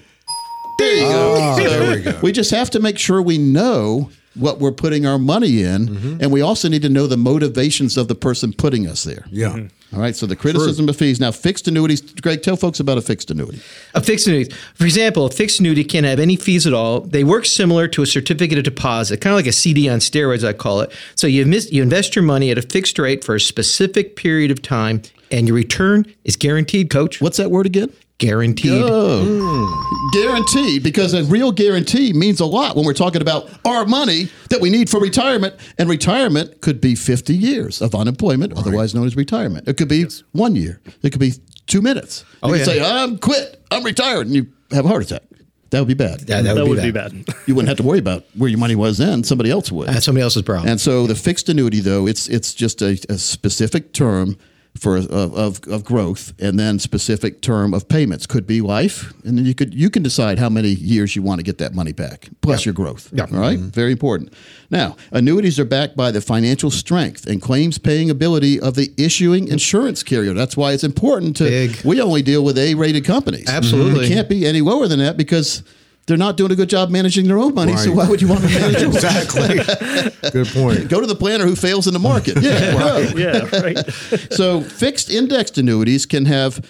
[0.79, 1.37] There you go.
[1.39, 2.19] Ah, So there we go.
[2.23, 6.17] We just have to make sure we know what we're putting our money in, mm-hmm.
[6.21, 9.25] and we also need to know the motivations of the person putting us there.
[9.31, 9.69] Yeah.
[9.93, 10.17] All right.
[10.17, 11.21] So the criticism of fees.
[11.21, 12.01] Now, fixed annuities.
[12.01, 13.61] Greg, tell folks about a fixed annuity.
[13.95, 14.55] A fixed annuity.
[14.75, 17.01] For example, a fixed annuity can't have any fees at all.
[17.01, 20.49] They work similar to a certificate of deposit, kind of like a CD on steroids,
[20.49, 20.93] I call it.
[21.15, 24.51] So you, miss, you invest your money at a fixed rate for a specific period
[24.51, 27.21] of time, and your return is guaranteed, coach.
[27.21, 27.93] What's that word again?
[28.23, 28.71] Guaranteed.
[28.85, 34.29] Oh, guaranteed, because a real guarantee means a lot when we're talking about our money
[34.49, 35.57] that we need for retirement.
[35.77, 39.67] And retirement could be 50 years of unemployment, otherwise known as retirement.
[39.67, 40.81] It could be one year.
[41.03, 41.33] It could be
[41.67, 42.25] two minutes.
[42.45, 42.85] Oh, you Oh, could yeah.
[42.85, 45.23] say, I'm quit, I'm retired, and you have a heart attack.
[45.71, 46.21] That would be bad.
[46.21, 47.27] That, that that would, would be be bad.
[47.27, 47.35] bad.
[47.49, 49.25] You wouldn't have to worry about where your money was then.
[49.25, 49.89] Somebody else would.
[49.89, 50.69] That's somebody else's problem.
[50.71, 54.37] And so the fixed annuity, though, it's it's just a, a specific term
[54.79, 58.27] for of, of, of growth, and then specific term of payments.
[58.27, 61.39] Could be life, and then you could you can decide how many years you want
[61.39, 63.11] to get that money back, plus your growth.
[63.13, 63.25] Yeah.
[63.25, 63.59] All right?
[63.59, 63.69] Mm-hmm.
[63.69, 64.33] very important.
[64.71, 69.49] Now, annuities are backed by the financial strength and claims paying ability of the issuing
[69.49, 70.33] insurance carrier.
[70.33, 71.45] That's why it's important to.
[71.45, 71.85] Big.
[71.85, 73.49] We only deal with A-rated companies.
[73.49, 74.05] Absolutely.
[74.05, 74.13] Mm-hmm.
[74.13, 75.63] it can't be any lower than that because.
[76.07, 78.41] They're not doing a good job managing their own money, so why would you want
[78.43, 78.97] to manage yours?
[78.97, 80.31] Exactly.
[80.31, 80.89] Good point.
[80.89, 82.43] Go to the planner who fails in the market.
[82.43, 83.17] Yeah, right.
[83.17, 83.79] yeah, right.
[84.33, 86.67] So fixed indexed annuities can have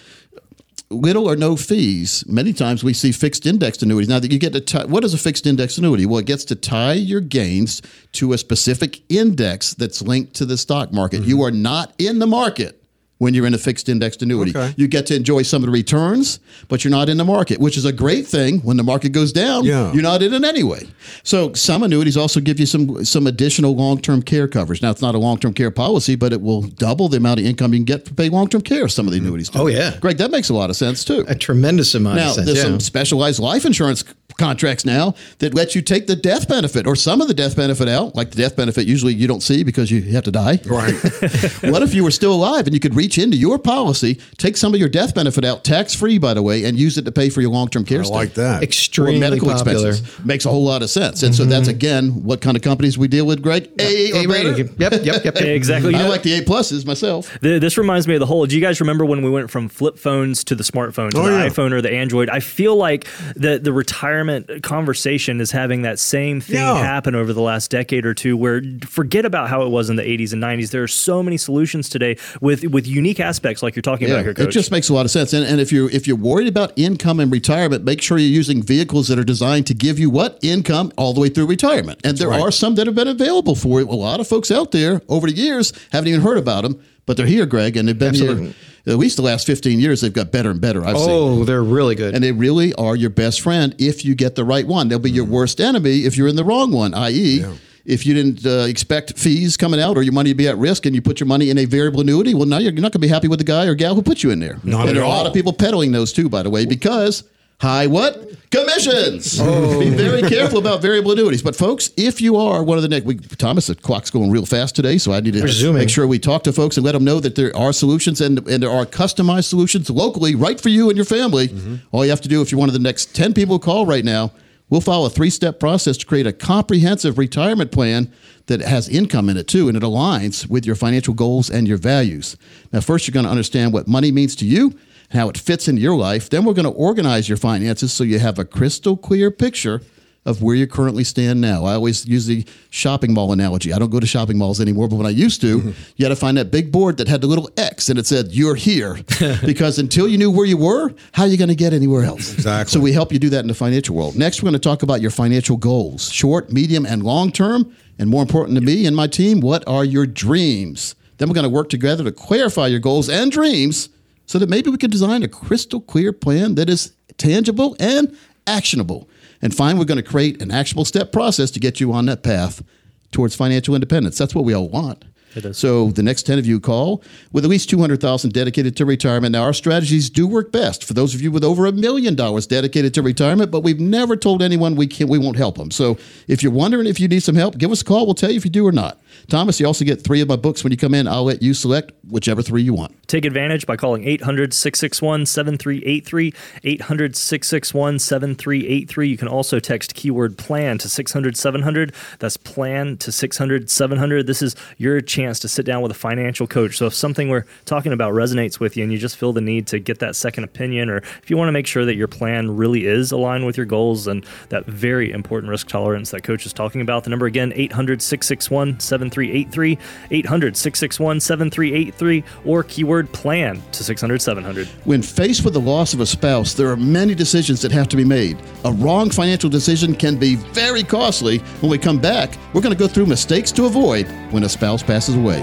[0.91, 2.25] little or no fees.
[2.27, 4.09] Many times we see fixed indexed annuities.
[4.09, 6.05] Now that you get to tie, what is a fixed indexed annuity?
[6.05, 7.81] Well, it gets to tie your gains
[8.13, 11.21] to a specific index that's linked to the stock market.
[11.21, 11.31] Mm-hmm.
[11.31, 12.82] You are not in the market.
[13.23, 14.75] When you're in a fixed indexed annuity, Okay.
[14.77, 17.77] you get to enjoy some of the returns, but you're not in the market, which
[17.77, 18.59] is a great thing.
[18.63, 19.93] When the market goes down, Yeah.
[19.93, 20.89] you're not in it anyway.
[21.23, 24.83] So some annuities also give you some some additional long term care coverage.
[24.83, 27.47] Now it's not a long term care policy, but it will double the amount of
[27.47, 28.89] income you can get for paying long term care.
[28.89, 29.51] Some of the annuities.
[29.51, 29.59] do.
[29.61, 29.97] Oh, yeah.
[30.01, 31.25] Greg, that makes a lot of sense too.
[31.29, 32.47] a tremendous amount Now of sense.
[32.47, 32.65] there's yeah.
[32.65, 34.03] some specialized life insurance
[34.39, 37.87] contracts now that let you take the death benefit or some of the death benefit
[37.87, 38.17] out.
[38.17, 40.59] Like the death benefit, usually you don't see because you have to die.
[40.65, 40.95] Right.
[41.73, 44.75] what if you were still alive and you could reach into your policy, take some
[44.75, 47.29] of your death benefit out, tax free, by the way, and use it to pay
[47.29, 48.01] for your long term care?
[48.01, 48.15] I stay?
[48.15, 48.63] like that.
[48.99, 49.91] or medical popular.
[49.91, 50.25] expenses.
[50.25, 51.23] Makes a whole lot of sense.
[51.23, 51.77] And so that's mm-hmm.
[51.77, 53.71] again what kind of companies we deal with, Greg?
[53.79, 54.57] A or A better?
[54.63, 55.25] Yep, yep, yep.
[55.25, 55.37] yep.
[55.37, 55.93] exactly.
[55.93, 57.39] You I know, like the A pluses myself.
[57.41, 58.47] Th- This reminds me of the whole.
[58.47, 61.25] Do you guys remember when we went from flip phones to the smartphone, to Oh,
[61.25, 61.49] the yeah.
[61.49, 62.29] iPhone or the Android?
[62.31, 66.79] I feel like the the retirement conversation is having that same thing Yeah.
[66.79, 68.37] happen over the last decade or two.
[68.37, 70.71] Where forget about how it was in the 80s and 90s.
[70.71, 74.35] There are so many solutions today with with unique aspects like you're talking about here,
[74.37, 75.33] it just makes a lot of sense.
[75.33, 78.63] And, and if you're if you're worried about income and retirement, make sure you're using
[78.63, 82.01] vehicles that are designed to give you what income all the way through retirement.
[82.05, 83.89] And there are some that have been available for it.
[83.89, 87.17] A lot of folks out there over the years haven't even heard about them, but
[87.17, 88.45] they're here, Greg, and they've been Absolutely.
[88.45, 88.55] here
[88.87, 90.01] at least the last 15 years.
[90.01, 90.85] They've got better and better.
[90.85, 91.09] I've seen.
[91.09, 92.15] Oh, they're really good.
[92.15, 94.89] And they really are your best friend if you get the right one.
[94.89, 95.31] They'll be your mm.
[95.31, 97.45] worst enemy if you're in the wrong one, i.e.,
[97.85, 100.87] if you didn't uh, expect fees coming out or your money to be at risk
[100.87, 102.99] and you put your money in a variable annuity, well, now you're not going to
[103.01, 104.59] be happy with the guy or gal who put you in there.
[104.63, 107.25] Not and there are a lot of people peddling those too, by the way, because
[107.61, 108.29] high what?
[108.51, 109.39] Commissions.
[109.41, 111.43] Be very careful about variable annuities.
[111.43, 114.45] But folks, if you are one of the next, we, Thomas, the clock's going real
[114.45, 115.79] fast today, so I need to zooming.
[115.79, 118.47] make sure we talk to folks and let them know that there are solutions and,
[118.49, 121.51] and there are customized solutions locally right for you and your family.
[121.93, 124.05] All you have to do, if you're one of the next 10 people call right
[124.05, 124.33] now,
[124.73, 128.11] we'll follow a three step process to create a comprehensive retirement plan
[128.47, 131.77] that has income in it too, and it aligns with your financial goals and your
[131.77, 132.39] values.
[132.73, 134.71] Now, first, you're going to understand what money means to you
[135.11, 136.31] and how it fits into your life.
[136.31, 139.83] Then, we're going to organize your finances so you have a crystal clear picture
[140.25, 141.65] of where you currently stand now.
[141.65, 143.73] I always use the shopping mall analogy.
[143.73, 145.71] I don't go to shopping malls anymore, but when I used to, mm-hmm.
[145.97, 148.29] you had to find that big board that had the little X and it said,
[148.31, 148.99] You're here.
[149.45, 152.33] because until you knew where you were, how are you going to get anywhere else?
[152.33, 152.71] Exactly.
[152.71, 154.17] So we help you do that in the financial world.
[154.17, 157.75] Next, we're going to talk about your financial goals short, medium, and long term.
[157.99, 160.95] And more important to me and my team, what are your dreams?
[161.19, 163.91] Then we're going to work together to clarify your goals and dreams
[164.27, 169.09] so that maybe we can design a crystal clear plan that is tangible and actionable.
[169.43, 172.23] And finally, we're going to create an actionable step process to get you on that
[172.23, 172.63] path
[173.11, 174.17] towards financial independence.
[174.17, 175.05] That's what we all want.
[175.53, 179.33] So the next 10 of you call with at least 200,000 dedicated to retirement.
[179.33, 182.47] Now our strategies do work best for those of you with over a million dollars
[182.47, 185.71] dedicated to retirement, but we've never told anyone we can we won't help them.
[185.71, 188.07] So if you're wondering if you need some help, give us a call.
[188.07, 189.01] We'll tell you if you do or not.
[189.29, 191.07] Thomas, you also get three of my books when you come in.
[191.07, 192.95] I'll let you select whichever three you want.
[193.09, 196.35] Take advantage by calling 800 661 7383.
[196.65, 199.09] 800 661 7383.
[199.09, 201.95] You can also text keyword plan to 600 700.
[202.19, 204.27] That's plan to 600 700.
[204.27, 206.77] This is your chance chance to sit down with a financial coach.
[206.77, 209.67] So if something we're talking about resonates with you and you just feel the need
[209.69, 212.57] to get that second opinion, or if you want to make sure that your plan
[212.57, 216.53] really is aligned with your goals and that very important risk tolerance that coach is
[216.53, 219.79] talking about, the number again, 800 661 7383,
[220.11, 224.67] 800 661 7383, or keyword plan to 600 700.
[224.85, 227.97] When faced with the loss of a spouse, there are many decisions that have to
[227.97, 228.39] be made.
[228.65, 231.39] A wrong financial decision can be very costly.
[231.61, 234.83] When we come back, we're going to go through mistakes to avoid when a spouse
[234.83, 235.41] passes away.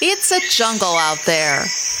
[0.00, 1.64] It's a jungle out there.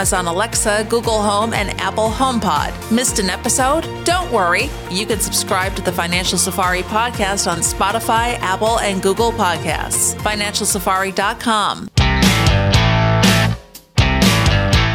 [0.00, 2.72] Alexa, Google Home, and Apple HomePod.
[2.90, 3.82] Missed an episode?
[4.04, 4.70] Don't worry.
[4.90, 10.14] You can subscribe to the Financial Safari podcast on Spotify, Apple, and Google Podcasts.
[10.16, 11.90] FinancialSafari.com.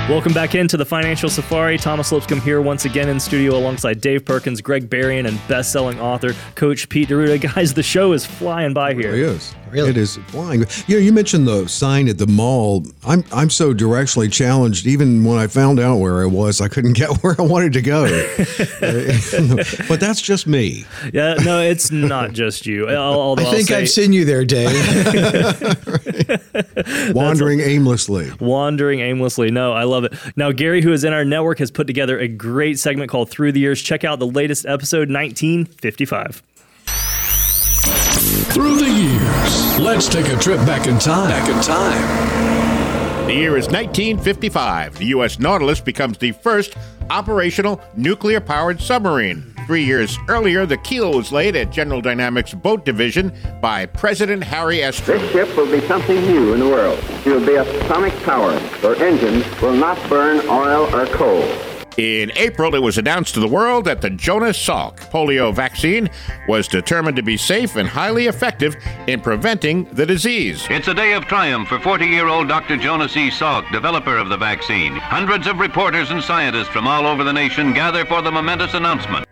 [0.10, 1.80] Welcome back into the Financial Safari.
[1.80, 6.34] Thomas Lipscomb here once again in studio alongside Dave Perkins, Greg Berrien, and best-selling author
[6.54, 7.42] Coach Pete D'Arruda.
[7.56, 9.16] Guys, the show is flying by here.
[9.16, 9.56] It is.
[9.74, 10.66] It is flying.
[10.88, 12.86] You know, you mentioned the sign at the mall.
[13.06, 14.88] I'm I'm so directionally challenged.
[14.88, 17.82] Even when I found out where I was, I couldn't get where I wanted to
[17.82, 18.04] go.
[19.88, 20.86] but that's just me.
[21.14, 22.90] Yeah, no, it's not just you.
[22.90, 24.74] Although I think say, I've seen you there, Dave.
[27.14, 28.32] Wandering aimlessly.
[28.40, 29.52] wandering aimlessly.
[29.52, 30.14] No, I love it.
[30.36, 33.52] Now, Gary, who is in our network, has put together a great segment called Through
[33.52, 33.82] the Years.
[33.82, 36.42] Check out the latest episode, 1955.
[38.26, 41.30] Through the years, let's take a trip back in time.
[41.30, 43.28] Back in time.
[43.28, 44.98] The year is 1955.
[44.98, 45.40] The U.S.
[45.40, 46.76] Nautilus becomes the first
[47.12, 49.54] operational nuclear powered submarine.
[49.68, 54.82] Three years earlier, the keel was laid at General Dynamics Boat Division by President Harry
[54.82, 55.00] S.
[55.02, 56.98] This ship will be something new in the world.
[57.26, 58.62] It will be a atomic powered.
[58.82, 61.44] Her engines will not burn oil or coal.
[61.98, 66.10] In April, it was announced to the world that the Jonas Salk polio vaccine
[66.46, 68.76] was determined to be safe and highly effective
[69.08, 70.68] in preventing the disease.
[70.70, 72.76] It's a day of triumph for 40 year old Dr.
[72.76, 73.30] Jonas E.
[73.30, 74.94] Salk, developer of the vaccine.
[74.98, 79.26] Hundreds of reporters and scientists from all over the nation gather for the momentous announcement.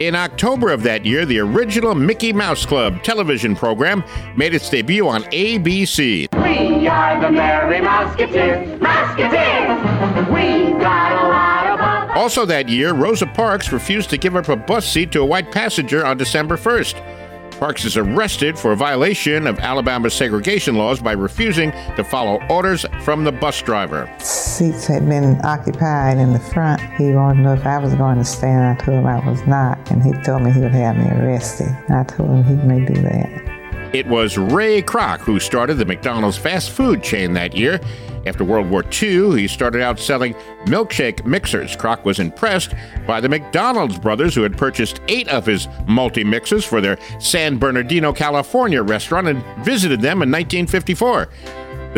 [0.00, 4.02] In October of that year, the original Mickey Mouse Club television program
[4.36, 6.32] made its debut on ABC.
[6.42, 10.28] We are the Merry Mouseketeers, Mouseketeers!
[10.32, 11.67] We got a lot of fun.
[12.14, 15.52] Also that year, Rosa Parks refused to give up a bus seat to a white
[15.52, 17.02] passenger on December 1st.
[17.58, 23.24] Parks is arrested for violation of Alabama's segregation laws by refusing to follow orders from
[23.24, 24.08] the bus driver.
[24.20, 26.80] Seats had been occupied in the front.
[26.96, 28.78] He wanted to know if I was going to stand.
[28.78, 31.68] I told him I was not, and he told me he would have me arrested.
[31.90, 33.57] I told him he may do that.
[33.92, 37.80] It was Ray Kroc who started the McDonald's fast food chain that year.
[38.26, 40.34] After World War II, he started out selling
[40.66, 41.74] milkshake mixers.
[41.74, 42.74] Kroc was impressed
[43.06, 47.56] by the McDonald's brothers who had purchased eight of his multi mixes for their San
[47.56, 51.28] Bernardino, California restaurant and visited them in 1954.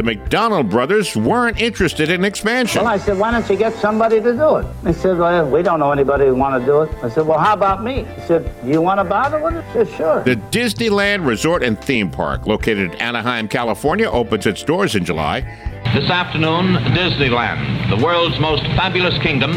[0.01, 2.81] The McDonald brothers weren't interested in expansion.
[2.81, 4.67] Well, I said, why don't you get somebody to do it?
[4.87, 7.05] He said, well, we don't know anybody who want to do it.
[7.05, 8.05] I said, well, how about me?
[8.05, 9.63] He said, do you want to bother with it?
[9.63, 10.25] I said, sure.
[10.25, 15.43] The Disneyland Resort and Theme Park, located in Anaheim, California, opens its doors in July.
[15.93, 19.53] This afternoon, Disneyland, the world's most fabulous kingdom,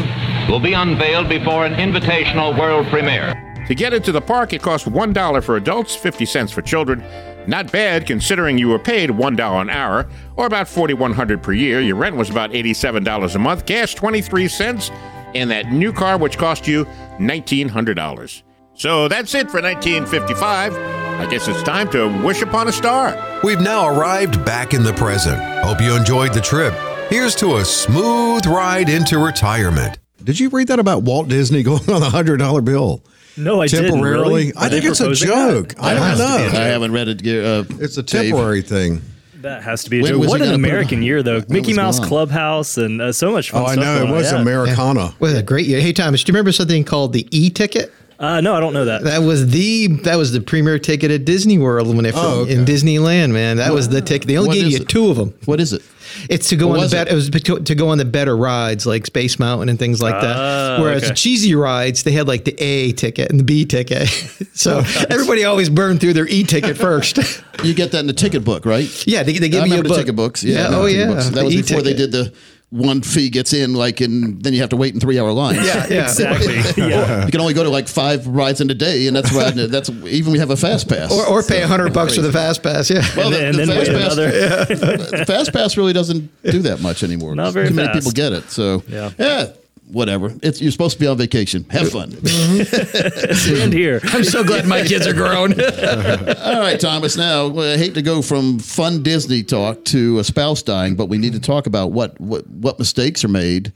[0.50, 3.32] will be unveiled before an invitational world premiere.
[3.66, 7.02] To get into the park, it costs $1 for adults, 50 cents for children.
[7.46, 11.80] Not bad considering you were paid $1 an hour, or about $4,100 per year.
[11.80, 14.90] Your rent was about $87 a month, gas 23 cents,
[15.34, 16.84] and that new car which cost you
[17.18, 18.42] $1,900.
[18.74, 20.74] So that's it for 1955.
[20.74, 23.16] I guess it's time to wish upon a star.
[23.44, 25.40] We've now arrived back in the present.
[25.64, 26.74] Hope you enjoyed the trip.
[27.08, 29.98] Here's to a smooth ride into retirement.
[30.22, 33.04] Did you read that about Walt Disney going on the hundred dollar bill?
[33.36, 34.46] No, I didn't, temporarily.
[34.46, 34.52] really?
[34.56, 35.74] I think it's a joke.
[35.80, 36.58] I don't know.
[36.58, 37.26] I haven't read it.
[37.26, 38.30] Uh, It's a Dave.
[38.30, 39.02] temporary thing.
[39.42, 40.20] That has to be a When joke.
[40.20, 41.42] What an gonna put it American year, though.
[41.48, 42.08] Mickey Mouse long.
[42.08, 43.82] Clubhouse and uh, so much fun Oh, I know.
[43.82, 44.12] going It on.
[44.12, 44.40] was Yeah.
[44.40, 45.08] Americana.
[45.18, 45.80] What a great year.
[45.80, 47.92] Hey, Thomas, do you remember something called the e ticket?
[48.18, 49.02] Uh, no, I don't know that.
[49.04, 52.54] That was the that was the premier ticket at Disney World when they Oh, okay.
[52.54, 53.56] in Disneyland, man.
[53.56, 54.28] That was the ticket.
[54.28, 54.88] They only What gave you it?
[54.88, 55.34] two of them.
[55.46, 55.82] What is it?
[56.30, 57.10] It's to go What on the was better.
[57.10, 57.12] it?
[57.12, 57.16] It?
[57.16, 60.80] was to, to go on the better rides like Space Mountain and things like that.
[60.80, 61.08] Whereas okay.
[61.08, 64.06] the cheesy rides, they had like the A ticket and the B ticket.
[64.54, 64.78] so
[65.10, 67.18] everybody always burned through their E ticket first.
[67.64, 68.86] You get that in the ticket book, right?
[69.08, 69.88] yeah, they, they give I you a book.
[69.88, 70.44] the ticket books.
[70.44, 71.06] Yeah, Yeah, remember oh yeah.
[71.08, 71.24] books.
[71.30, 72.32] That the was before they did the
[72.74, 75.64] one fee gets in, like, and then you have to wait in three hour lines.
[75.64, 76.02] Yeah, yeah.
[76.04, 76.56] Exactly.
[76.88, 77.24] yeah.
[77.24, 79.70] You can only go to like five rides in a day, and that's riding.
[79.70, 81.12] That's even we have a fast pass.
[81.12, 82.90] Or, or pay a hundred bucks for the fast pass.
[82.90, 83.02] Yeah.
[83.16, 86.62] Well, And the, then- the then fast pass, another- the fast pass really doesn't do
[86.62, 87.34] that much anymore.
[87.36, 88.50] Not very Too many people get it.
[88.50, 89.10] So yeah.
[89.18, 89.52] Yeah.
[89.90, 90.32] Whatever.
[90.42, 91.64] It's you're supposed to be on vacation.
[91.70, 92.10] Have fun.
[92.10, 93.32] Mm-hmm.
[93.34, 94.00] Stand here.
[94.04, 95.52] I'm so glad my kids are grown.
[95.60, 97.16] All right, Thomas.
[97.16, 101.18] Now I hate to go from fun Disney talk to a spouse dying, but we
[101.18, 103.72] need to talk about what what what mistakes are made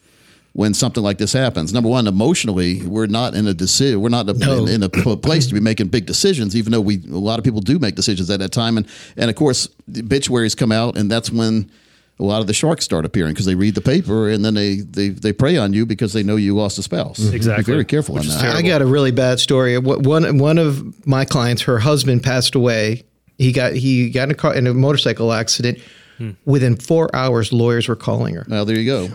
[0.54, 1.72] when something like this happens.
[1.72, 4.00] Number one, emotionally, we're not in a decision.
[4.00, 6.72] We're not in a, in, in a p- place to be making big decisions, even
[6.72, 8.76] though we a lot of people do make decisions at that time.
[8.76, 11.70] And and of course, the obituaries come out, and that's when.
[12.20, 14.76] A lot of the sharks start appearing because they read the paper and then they,
[14.76, 17.20] they, they prey on you because they know you lost a spouse.
[17.32, 17.62] Exactly.
[17.62, 18.56] Be very careful Which on that.
[18.56, 19.78] I got a really bad story.
[19.78, 23.04] One one of my clients, her husband passed away.
[23.38, 25.78] He got he got in a car in a motorcycle accident.
[26.16, 26.30] Hmm.
[26.44, 28.44] Within four hours, lawyers were calling her.
[28.48, 29.06] Well, there you go.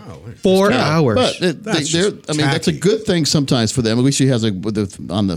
[0.42, 1.16] Four Yeah, hours.
[1.16, 3.98] But it, they, That's they're, just I mean, that's a good thing sometimes for them.
[3.98, 5.34] At least she has a the, on the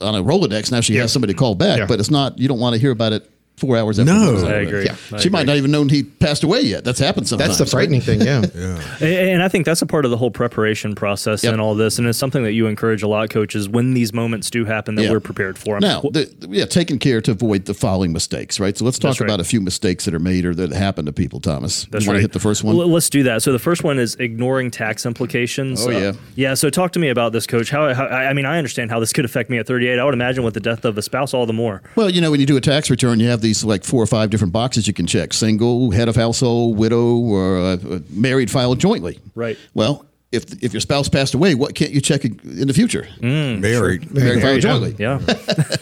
[0.00, 0.80] on a Rolodex now.
[0.80, 1.86] She has somebody to call back, Yeah.
[1.86, 2.36] but it's not.
[2.40, 4.12] You don't want to hear about it four hours after.
[4.12, 4.30] No.
[4.30, 4.84] it was I agree.
[4.84, 4.96] Yeah.
[5.12, 6.84] I She might not even known he passed away yet.
[6.84, 7.58] That's happened sometimes.
[7.58, 8.20] That's the frightening thing.
[8.22, 8.44] Yeah.
[9.00, 11.52] And- And I think that's a part of the whole preparation process Yep.
[11.52, 11.98] and all this.
[11.98, 15.04] And it's something that you encourage a lot, coaches, when these moments do happen, that
[15.04, 15.10] Yeah.
[15.12, 15.88] we're prepared for them.
[15.88, 18.76] Now, the, yeah, taking care to avoid the following mistakes, right?
[18.76, 19.26] So let's talk That's right.
[19.28, 21.40] about a few mistakes that are made or that happen to people.
[21.40, 22.18] Thomas, That's you want right.
[22.18, 22.76] to hit the first one?
[22.76, 23.42] Well, let's do that.
[23.42, 25.86] So the first one is ignoring tax implications.
[25.86, 25.98] Oh, yeah.
[26.08, 26.54] Uh, yeah.
[26.54, 27.70] So talk to me about this, Coach.
[27.70, 29.98] How, how I I mean, I understand how this could affect me at 38.
[29.98, 31.82] I would imagine with the death of a spouse, all the more.
[31.96, 34.06] Well, you know, when you do a tax return, you have these like four or
[34.06, 38.50] five different boxes you can check: single, head of household, widow, or uh, uh, married,
[38.50, 39.18] filed jointly.
[39.34, 39.56] Right.
[39.74, 43.08] Well, if if your spouse passed away, what can't you check in the future?
[43.22, 44.12] Married.
[44.12, 44.94] Married, filed jointly.
[44.98, 45.20] Yeah.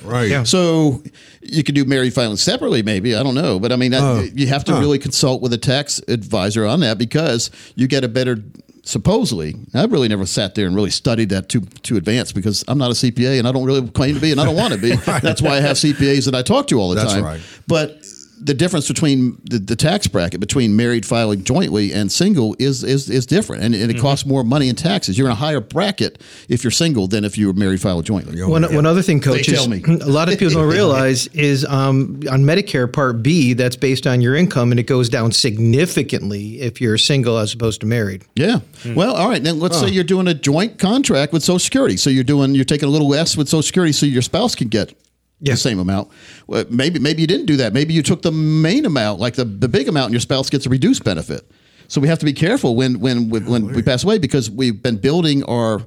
[0.06, 0.46] Right.
[0.46, 1.02] So
[1.42, 3.16] you could do married filing separately, maybe.
[3.16, 4.20] I don't know, but I mean, that, Oh.
[4.34, 4.80] you have to Huh.
[4.80, 8.36] really consult with a tax advisor on that because you get a better.
[8.86, 12.78] Supposedly, I've really never sat there and really studied that to to advance because I'm
[12.78, 14.78] not a CPA and I don't really claim to be and I don't want to
[14.78, 14.94] be.
[15.20, 17.24] That's why I have CPAs that I talk to all the That's time.
[17.24, 17.40] right.
[17.66, 18.00] But
[18.46, 23.10] the difference between the, the tax bracket between married filing jointly and single is is,
[23.10, 25.18] is different, and, and it costs more money in taxes.
[25.18, 28.42] You're in a higher bracket if you're single than if you were married filing jointly.
[28.44, 29.82] One, one other thing, They coaches, tell me.
[29.84, 34.20] a lot of people don't realize is um, on Medicare Part B, that's based on
[34.20, 38.24] your income, and it goes down significantly if you're single as opposed to married.
[38.36, 38.60] Yeah.
[38.94, 39.42] Well, all right.
[39.42, 41.96] Then let's say you're doing a joint contract with Social Security.
[41.96, 44.68] So you're doing you're taking a little less with Social Security, so your spouse can
[44.68, 44.94] get
[45.40, 46.10] the same amount.
[46.46, 47.72] Well, maybe maybe you didn't do that.
[47.72, 50.66] Maybe you took the main amount, like the, the big amount, and your spouse gets
[50.66, 51.50] a reduced benefit.
[51.88, 54.82] So we have to be careful when when when, when we pass away because we've
[54.82, 55.86] been building our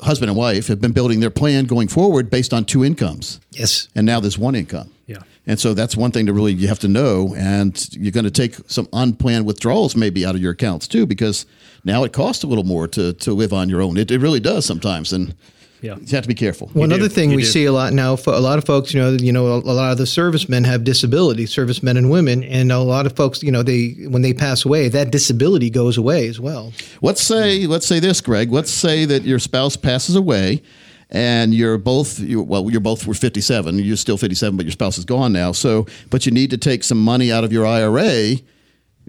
[0.00, 3.40] husband and wife have been building their plan going forward based on two incomes.
[3.50, 3.88] Yes.
[3.94, 4.92] And now there's one income.
[5.06, 5.22] Yeah.
[5.46, 8.30] And so that's one thing to really you have to know, and you're going to
[8.30, 11.46] take some unplanned withdrawals maybe out of your accounts too, because
[11.84, 13.96] now it costs a little more to to live on your own.
[13.96, 15.34] It, it really does sometimes, and
[15.80, 15.96] Yeah.
[15.96, 16.68] you have to be careful.
[16.74, 16.94] One do.
[16.96, 17.48] other thing You we do.
[17.48, 19.74] see a lot now, for a lot of folks, you know, you know, a, a
[19.74, 23.52] lot of the servicemen have disabilities, servicemen and women, and a lot of folks, you
[23.52, 26.72] know, they when they pass away, that disability goes away as well.
[27.02, 28.50] Let's say let's say this, Greg.
[28.50, 30.62] Let's say that your spouse passes away,
[31.10, 33.78] and you're both you well, you're both were 57.
[33.78, 35.52] You're still 57, but your spouse is gone now.
[35.52, 38.36] So, but you need to take some money out of your IRA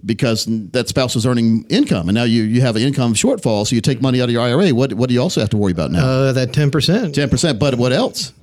[0.06, 3.68] because that spouse is earning income, and now you you have an income shortfall.
[3.68, 4.70] So you take money out of your IRA.
[4.70, 6.06] What what do you also have to worry about now?
[6.06, 7.16] Uh, that ten percent.
[7.16, 7.60] Ten percent.
[7.60, 8.34] But what else?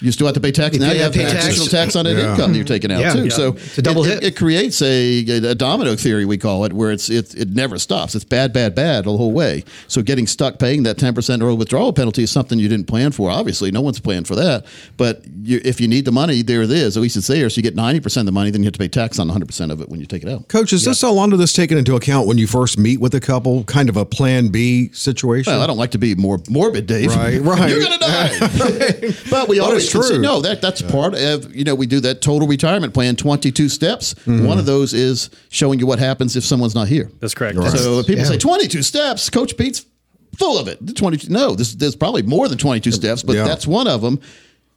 [0.00, 0.74] You still have to pay tax.
[0.74, 1.46] You Now you have to pay pay taxes.
[1.58, 2.32] additional tax on that Yeah.
[2.32, 3.12] income that you're taking out Yeah.
[3.14, 3.24] too.
[3.24, 3.30] Yeah.
[3.30, 4.22] So It's a double it, hit.
[4.22, 7.78] It, it creates a, a domino theory we call it, where it's it, it never
[7.78, 8.14] stops.
[8.14, 9.64] It's bad, bad, bad the whole way.
[9.88, 13.12] So getting stuck paying that ten percent early withdrawal penalty is something you didn't plan
[13.12, 13.30] for.
[13.30, 14.66] Obviously, no one's planned for that.
[14.96, 16.96] But you, if you need the money, there it is.
[16.96, 17.48] At least it's there.
[17.48, 19.28] So you get ninety percent of the money, then you have to pay tax on
[19.28, 20.48] one hundred percent of it when you take it out.
[20.48, 23.14] Coach, is this a lot of this taken into account when you first meet with
[23.14, 23.64] a couple?
[23.64, 25.52] Kind of a plan B situation?
[25.52, 27.14] Well, I don't like to be more morbid, Dave.
[27.14, 27.70] Right, right.
[27.70, 28.38] You're gonna die.
[29.30, 30.22] but we But always it's consider- true.
[30.22, 30.40] no.
[30.40, 34.14] That that's part of you know we do that total retirement plan, 22 steps.
[34.14, 34.46] Mm-hmm.
[34.46, 37.10] One of those is showing you what happens if someone's not here.
[37.20, 37.56] That's correct.
[37.58, 37.70] Right.
[37.70, 38.28] So if people Yeah.
[38.30, 39.84] say 22 steps, Coach Pete's
[40.38, 40.84] full of it.
[40.84, 41.30] The 22.
[41.32, 43.44] No, this, there's probably more than 22 steps, but Yeah.
[43.44, 44.18] that's one of them.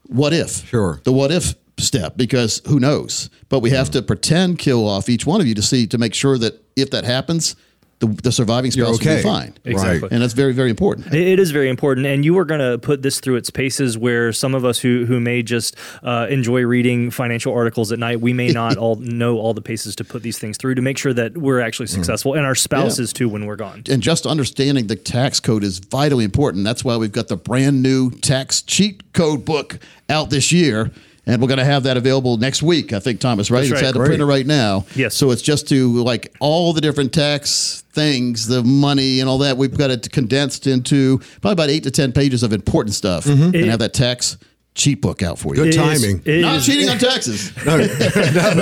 [0.07, 0.67] What if?
[0.67, 1.01] Sure.
[1.03, 3.29] The what if step because who knows?
[3.49, 6.13] But we have to pretend kill off each one of you to see to make
[6.13, 7.55] sure that if that happens,
[7.99, 9.55] the, the surviving You're spouse will be fine.
[9.65, 10.09] Exactly.
[10.11, 11.07] And that's very, very important.
[11.13, 13.97] It it is very important, and you are going to put this through its paces.
[13.97, 18.21] Where some of us who who may just uh, enjoy reading financial articles at night,
[18.21, 20.97] we may not all know all the paces to put these things through to make
[20.97, 23.83] sure that we're actually successful, and our spouses too when we're gone.
[23.89, 26.63] and just understanding the tax code is vitally important.
[26.63, 29.79] That's why we've got the brand new tax cheat code book
[30.09, 30.91] out this year.
[31.27, 33.59] And we're going to have that available next week, I think, Thomas, right?
[33.59, 33.87] That's it's right.
[33.89, 34.07] at the Great.
[34.07, 34.85] printer right now.
[34.95, 35.13] Yes.
[35.13, 39.57] So it's just to like all the different tax things, the money and all that.
[39.57, 43.43] We've got it condensed into probably about eight to 10 pages of important stuff mm-hmm.
[43.43, 44.37] and It- have that tax
[44.77, 45.63] cheat book out for you.
[45.63, 46.21] Good It is- timing.
[46.23, 47.51] it Not is- cheating on taxes.
[47.65, 47.77] no,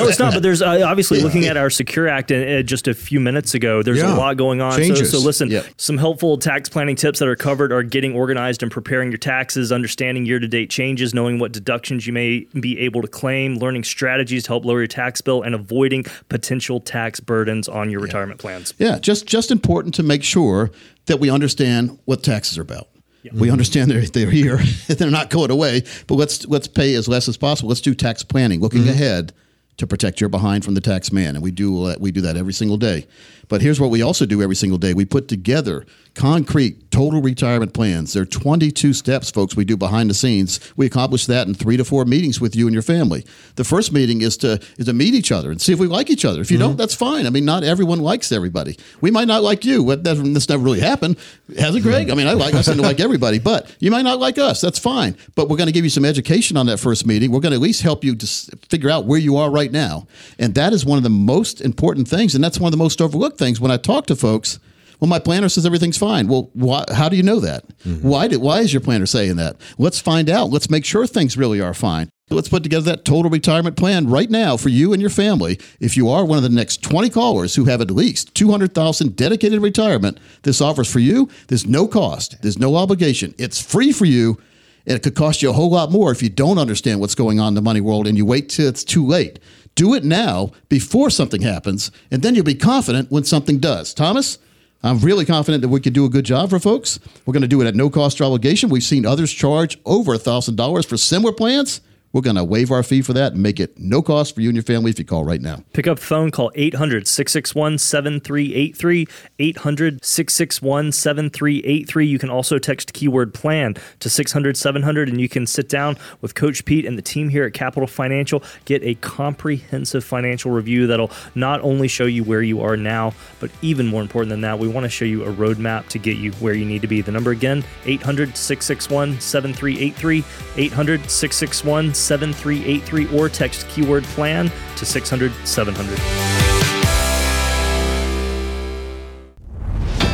[0.07, 0.33] it's not.
[0.33, 3.53] But there's uh, obviously looking at our Secure Act uh, uh, just a few minutes
[3.53, 3.83] ago.
[3.83, 4.15] There's Yeah.
[4.15, 4.71] a lot going on.
[4.71, 5.11] So, Changes.
[5.11, 5.65] so listen, Yep.
[5.77, 9.71] some helpful tax planning tips that are covered are getting organized and preparing your taxes,
[9.71, 14.47] understanding year-to-date changes, knowing what deductions you may be able to claim, learning strategies to
[14.49, 18.73] help lower your tax bill, and avoiding potential tax burdens on your retirement plans.
[18.77, 20.71] Yeah, just just important to make sure
[21.07, 22.87] that we understand what taxes are about.
[23.33, 24.57] We understand they're they're here,
[24.87, 25.83] they're not going away.
[26.07, 27.69] But let's let's pay as less as possible.
[27.69, 29.33] Let's do tax planning, looking ahead
[29.77, 32.37] to protect your behind from the tax man, and we do uh, we do that
[32.37, 33.07] every single day.
[33.47, 37.73] But here's what we also do every single day: we put together concrete total retirement
[37.73, 38.13] plans.
[38.13, 39.55] There are 22 steps, folks.
[39.55, 40.61] We do behind the scenes.
[40.77, 43.25] We accomplish that in three to four meetings with you and your family.
[43.55, 46.09] The first meeting is to is to meet each other and see if we like
[46.09, 46.39] each other.
[46.39, 46.77] If you don't, mm-hmm.
[46.77, 47.27] that's fine.
[47.27, 48.77] I mean, not everyone likes everybody.
[49.01, 49.83] We might not like you.
[49.83, 51.17] What that- This never really happened,
[51.57, 52.07] has it, Greg?
[52.07, 52.11] Mm-hmm.
[52.11, 54.61] I mean, I like I seem to like everybody, but you might not like us.
[54.61, 55.17] That's fine.
[55.35, 57.31] But we're going to give you some education on that first meeting.
[57.31, 58.27] We're going to at least help you to
[58.69, 60.07] figure out where you are right now,
[60.39, 63.01] and that is one of the most important things, and that's one of the most
[63.01, 64.59] overlooked things when I talk to folks.
[64.99, 66.27] Well, my planner says everything's fine.
[66.27, 67.67] Well, why, how do you know that?
[67.79, 68.07] Mm-hmm.
[68.07, 69.57] Why did, why is your planner saying that?
[69.77, 70.49] Let's find out.
[70.49, 72.09] Let's make sure things really are fine.
[72.31, 75.59] Let's put together that total retirement plan right now for you and your family.
[75.79, 79.61] If you are one of the next 20 callers who have at least 200,000 dedicated
[79.61, 81.29] retirement, this offers for you.
[81.49, 82.41] There's no cost.
[82.41, 83.35] There's no obligation.
[83.37, 84.39] It's free for you.
[84.87, 87.39] And it could cost you a whole lot more if you don't understand what's going
[87.39, 89.39] on in the money world and you wait till it's too late.
[89.75, 93.93] Do it now before something happens, and then you'll be confident when something does.
[93.93, 94.37] Thomas?
[94.85, 96.99] I'm really confident that we can do a good job for folks.
[97.25, 98.69] We're going to do it at no cost or obligation.
[98.69, 101.81] We've seen others charge over $1,000 for similar plans.
[102.15, 104.47] We're going to waive our fee for that and make it no cost for you
[104.47, 105.65] and your family if you call right now.
[105.73, 109.05] Pick up the phone, call 800 661 7383.
[109.37, 112.07] 800 661 7383.
[112.07, 116.35] You can also text keyword plan to 600 700 and you can sit down with
[116.35, 118.41] Coach Pete and the team here at Capital Financial.
[118.63, 123.51] Get a comprehensive financial review that'll not only show you where you are now, but
[123.61, 126.31] even more important than that, we want to show you a roadmap to get you
[126.33, 127.01] where you need to be.
[127.01, 130.23] The number again, 800 661 7383.
[130.55, 136.54] 800 661 7383 or text keyword plan to 600 700.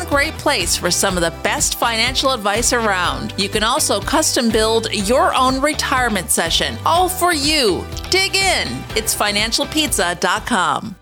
[0.00, 3.34] great place for some of the best financial advice around.
[3.36, 7.84] You can also custom build your own retirement session, all for you.
[8.10, 8.68] Dig in.
[8.96, 10.96] It's financialpizza.com.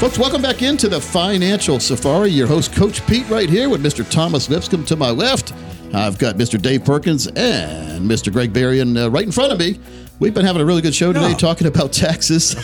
[0.00, 2.30] Folks, welcome back into the Financial Safari.
[2.30, 4.08] Your host, Coach Pete, right here with Mr.
[4.10, 5.52] Thomas Lipscomb to my left.
[5.94, 6.60] I've got Mr.
[6.60, 8.32] Dave Perkins and Mr.
[8.32, 9.78] Greg Berrien uh, right in front of me.
[10.22, 11.36] We've been having a really good show today Yeah.
[11.36, 12.54] talking about taxes.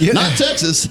[0.00, 0.88] Not Texas.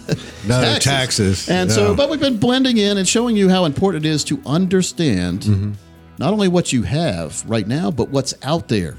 [0.47, 1.49] No, taxes.
[1.49, 1.75] And No.
[1.75, 5.41] so, but we've been blending in and showing you how important it is to understand
[5.41, 5.71] Mm-hmm.
[6.19, 8.97] not only what you have right now, but what's out there.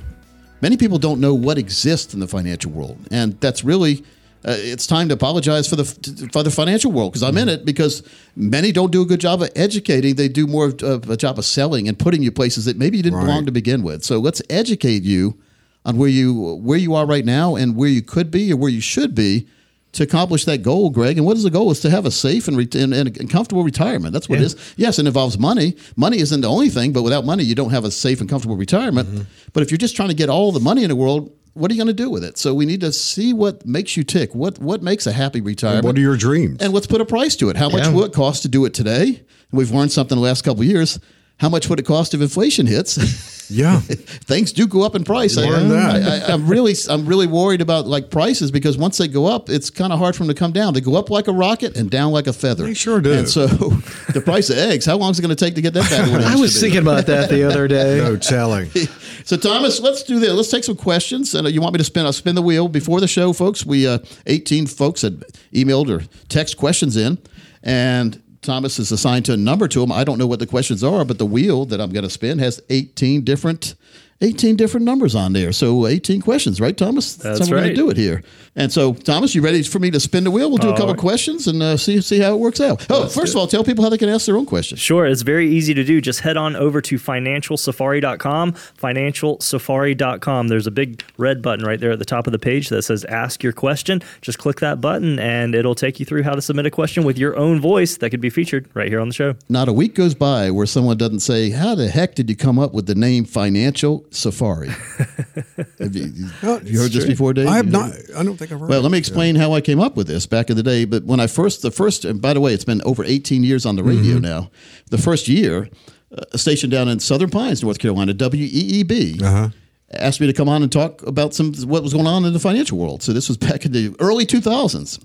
[0.62, 4.02] Many people don't know what exists in the financial world, and that's really.
[4.42, 5.84] Uh, it's time to apologize for the
[6.32, 8.02] for the financial world because I'm in it because
[8.34, 10.14] many don't do a good job of educating.
[10.16, 13.02] They do more of a job of selling and putting you places that maybe you
[13.02, 14.02] didn't belong to begin with.
[14.02, 15.36] So let's educate you
[15.84, 18.70] on where you where you are right now and where you could be or where
[18.70, 19.46] you should be
[19.92, 21.16] to accomplish that goal, Greg.
[21.16, 21.70] And what is the goal?
[21.70, 24.12] Is to have a safe and, ret- and, and comfortable retirement.
[24.12, 24.74] That's what it is.
[24.76, 25.76] Yes, it involves money.
[25.96, 28.56] Money isn't the only thing, but without money, you don't have a safe and comfortable
[28.56, 29.08] retirement.
[29.08, 29.22] Mm-hmm.
[29.52, 31.74] But if you're just trying to get all the money in the world, what are
[31.74, 32.38] you going to do with it?
[32.38, 34.32] So we need to see what makes you tick.
[34.32, 35.84] What what makes a happy retirement?
[35.84, 36.58] what are your dreams?
[36.60, 37.56] And let's put a price to it.
[37.56, 37.92] How much Yeah.
[37.92, 39.22] will it cost to do it today?
[39.50, 41.00] We've learned something the last couple of years.
[41.40, 43.48] How much would it cost if inflation hits?
[43.50, 45.36] Yeah, things do go up in price.
[45.36, 46.02] I, that.
[46.02, 49.48] I, I, I'm really, I'm really worried about like prices because once they go up,
[49.50, 50.72] it's kind of hard for them to come down.
[50.74, 52.64] They go up like a rocket and down like a feather.
[52.64, 53.12] They sure do.
[53.12, 53.46] And so,
[54.12, 56.04] the price of eggs, how long is it going to take to get that back?
[56.04, 56.60] to what it I was to be?
[56.60, 57.98] thinking about that the other day.
[57.98, 58.70] No telling.
[59.22, 60.32] So Thomas, let's do this.
[60.32, 61.34] Let's take some questions.
[61.34, 62.06] And uh, you want me to spin?
[62.06, 63.66] I'll spin the wheel before the show, folks.
[63.66, 65.20] We uh, 18 folks had
[65.52, 67.18] emailed or text questions in,
[67.62, 69.92] and Thomas is assigned to a number to them.
[69.92, 72.38] I don't know what the questions are, but the wheel that I'm going to spin
[72.38, 73.74] has 18 different.
[74.22, 75.50] 18 different numbers on there.
[75.52, 77.14] So 18 questions, right, Thomas?
[77.14, 78.22] That's how we're going to do it here.
[78.54, 80.50] And so, Thomas, you ready for me to spin the wheel?
[80.50, 80.98] We'll do a couple right.
[80.98, 82.84] questions and uh, see see how it works out.
[82.90, 84.80] Oh, first of all, tell people how they can ask their own questions.
[84.80, 86.00] Sure, it's very easy to do.
[86.00, 90.48] Just head on over to financialsafari.com, financialsafari.com.
[90.48, 93.04] There's a big red button right there at the top of the page that says
[93.04, 94.02] ask your question.
[94.20, 97.16] Just click that button and it'll take you through how to submit a question with
[97.16, 99.36] your own voice that could be featured right here on the show.
[99.48, 102.58] Not a week goes by where someone doesn't say, "How the heck did you come
[102.58, 104.68] up with the name Financial Safari?"
[105.78, 107.48] have you, have you heard this before, Dave?
[107.48, 107.92] I have not.
[108.16, 108.68] I don't think I've heard.
[108.68, 110.84] Well, let me explain how I came up with this back in the day.
[110.84, 113.64] But when I first, the first, and by the way, it's been over 18 years
[113.66, 114.22] on the radio Mm-hmm.
[114.22, 114.50] now.
[114.90, 115.68] The first year,
[116.16, 119.48] uh, a station down in Southern Pines, North Carolina, WEEB, Uh-huh.
[119.92, 122.38] asked me to come on and talk about some what was going on in the
[122.40, 123.02] financial world.
[123.02, 124.98] So this was back in the early 2000s,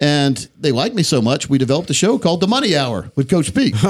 [0.00, 3.28] and they liked me so much, we developed a show called The Money Hour with
[3.30, 3.74] Coach Pete.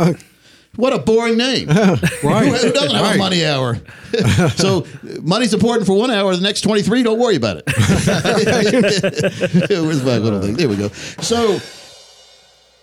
[0.77, 1.68] What a boring name.
[1.68, 2.47] Right.
[2.47, 3.16] Who, doesn't have Right.
[3.16, 3.79] a money hour?
[4.55, 4.87] so
[5.20, 6.35] money's important for one hour.
[6.35, 7.64] The next 23, don't worry about it.
[9.68, 10.55] Where's my little thing?
[10.55, 10.89] There we go.
[10.89, 11.59] So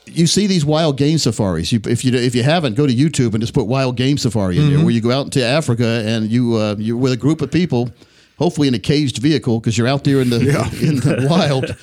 [0.05, 1.71] you see these wild game safaris.
[1.71, 4.57] You, if you if you haven't, go to YouTube and just put wild game safari
[4.57, 7.41] in there, where you go out into Africa and you uh, you're with a group
[7.41, 7.89] of people,
[8.37, 10.39] hopefully in a caged vehicle because you're out there in the
[10.81, 11.75] in the wild,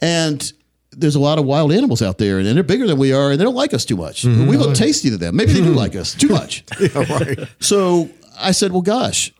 [0.00, 0.52] and
[0.92, 3.40] there's a lot of wild animals out there, and they're bigger than we are, and
[3.40, 4.22] they don't like us too much.
[4.22, 4.46] Mm-hmm.
[4.46, 5.36] We look tasty to them.
[5.36, 5.76] Maybe they do mm-hmm.
[5.76, 6.64] like us too much.
[6.80, 7.38] yeah, right.
[7.60, 9.32] So I said, well, gosh,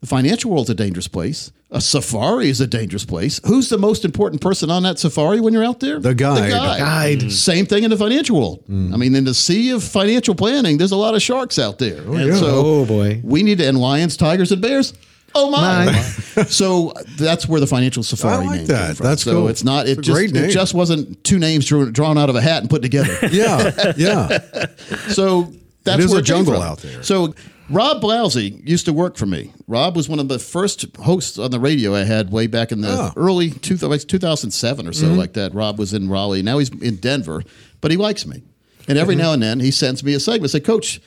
[0.00, 1.52] the financial world's a dangerous place.
[1.74, 3.40] A safari is a dangerous place.
[3.46, 5.98] Who's the most important person on that safari when you're out there?
[5.98, 6.44] The guide.
[6.44, 6.78] The guide.
[6.80, 7.18] Guide.
[7.20, 7.28] Mm-hmm.
[7.30, 8.62] Same thing in the financial world.
[8.68, 8.92] Mm.
[8.92, 12.02] I mean, in the sea of financial planning, there's a lot of sharks out there.
[12.06, 12.36] Oh, and yeah.
[12.36, 13.22] so Oh, boy.
[13.24, 14.92] we need to, and lions, tigers, and bears.
[15.34, 15.92] Oh my!
[16.48, 18.86] so that's where the financial safari I like name that.
[18.88, 19.06] came from.
[19.06, 19.48] That's so cool.
[19.48, 19.86] it's not.
[19.88, 22.40] It It's a just great it just wasn't two names drew, drawn out of a
[22.40, 23.16] hat and put together.
[23.32, 24.38] Yeah, yeah.
[25.08, 25.52] So
[25.84, 26.62] that's It is where a it came jungle from.
[26.62, 27.02] out there.
[27.02, 27.34] So
[27.70, 29.52] Rob Blousy used to work for me.
[29.66, 32.80] Rob was one of the first hosts on the radio I had way back in
[32.82, 33.12] the Oh.
[33.16, 35.16] early two, like 2007 or so, Mm-hmm.
[35.16, 35.54] like that.
[35.54, 36.42] Rob was in Raleigh.
[36.42, 37.42] Now he's in Denver,
[37.80, 38.42] but he likes me.
[38.88, 39.22] And every Mm-hmm.
[39.22, 40.50] now and then he sends me a segment.
[40.50, 41.00] Say, Coach,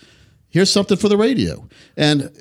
[0.49, 1.67] here's something for the radio.
[1.95, 2.32] And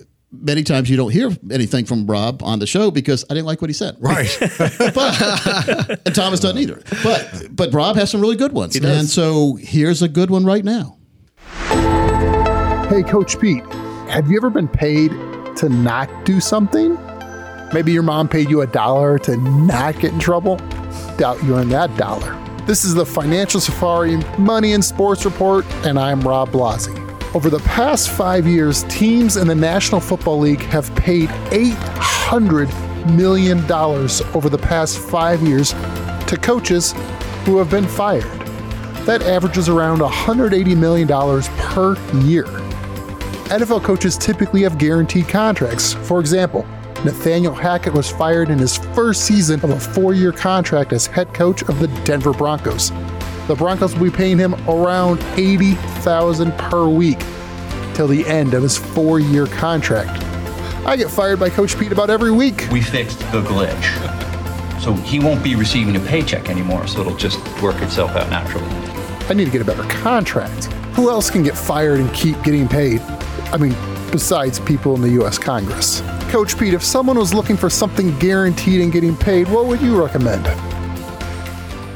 [0.40, 3.60] many times you don't hear anything from Rob on the show because I didn't like
[3.60, 3.96] what he said.
[3.98, 4.36] Right.
[4.40, 6.82] but and Thomas doesn't either.
[7.02, 8.78] But but Rob has some really good ones.
[8.78, 8.98] does.
[8.98, 10.98] And so here's a good one right now.
[12.88, 13.64] Hey, Coach Pete,
[14.08, 15.10] have you ever been paid
[15.56, 16.98] to not do something?
[17.72, 20.56] Maybe your mom paid you a dollar to not get in trouble?
[21.16, 22.40] Doubt you earned that dollar.
[22.66, 27.03] This is the Financial Safari Money and Sports Report, and I'm Rob Blasi.
[27.34, 33.58] Over the past five years, teams in the National Football League have paid $800 million
[34.36, 35.72] over the past five years
[36.28, 36.94] to coaches
[37.44, 38.22] who have been fired.
[39.04, 42.44] That averages around $180 million per year.
[43.50, 45.92] NFL coaches typically have guaranteed contracts.
[45.92, 46.64] For example,
[47.04, 51.34] Nathaniel Hackett was fired in his first season of a four year contract as head
[51.34, 52.92] coach of the Denver Broncos.
[53.46, 57.18] The Broncos will be paying him around 80,000 per week
[57.92, 60.22] till the end of his four year contract.
[60.86, 62.68] I get fired by Coach Pete about every week.
[62.72, 64.80] We fixed the glitch.
[64.80, 68.68] So he won't be receiving a paycheck anymore, so it'll just work itself out naturally.
[69.28, 70.64] I need to get a better contract.
[70.94, 73.00] Who else can get fired and keep getting paid?
[73.52, 73.74] I mean,
[74.10, 75.38] besides people in the U.S.
[75.38, 76.02] Congress.
[76.30, 80.02] Coach Pete, if someone was looking for something guaranteed and getting paid, what would you
[80.02, 80.46] recommend?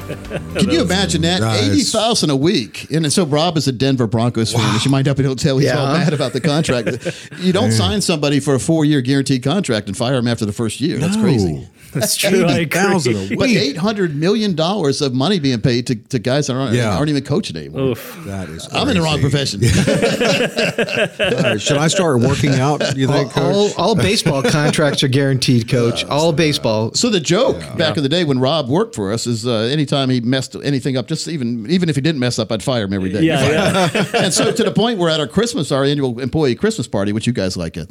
[0.09, 1.41] Can you imagine that?
[1.41, 1.63] Nice.
[1.69, 4.75] Eighty thousand a week, and so Rob is a Denver Broncos fan.
[4.75, 5.99] As you might up in hotel, he's all Yeah.
[6.05, 6.89] mad about the contract.
[7.41, 10.81] you don't sign somebody for a four-year guaranteed contract and fire him after the first
[10.81, 10.99] year.
[10.99, 11.23] That's No.
[11.23, 11.69] crazy.
[11.93, 12.45] That's true.
[12.47, 13.35] I 80,000 agree.
[13.35, 16.75] a But eight hundred million dollars of money being paid to, to guys that aren't,
[16.75, 16.97] Yeah.
[16.97, 17.81] aren't even coaching anymore.
[17.93, 18.19] Oof.
[18.27, 18.69] That is.
[18.73, 19.59] I'm in the wrong crazy.
[19.59, 19.61] profession.
[21.37, 22.97] All right, should I start working out?
[22.97, 23.55] You think, Coach?
[23.79, 26.05] All, all baseball contracts are guaranteed, coach.
[26.05, 26.93] All baseball.
[26.95, 30.11] so the joke back in the day when Rob worked for us is uh, anytime
[30.11, 32.93] he messed anything up, just even even if he didn't mess up, I'd fire him
[32.93, 33.23] every day.
[33.23, 37.13] Yeah, and so to the point where at our Christmas, our annual employee Christmas party,
[37.13, 37.89] which you guys like it,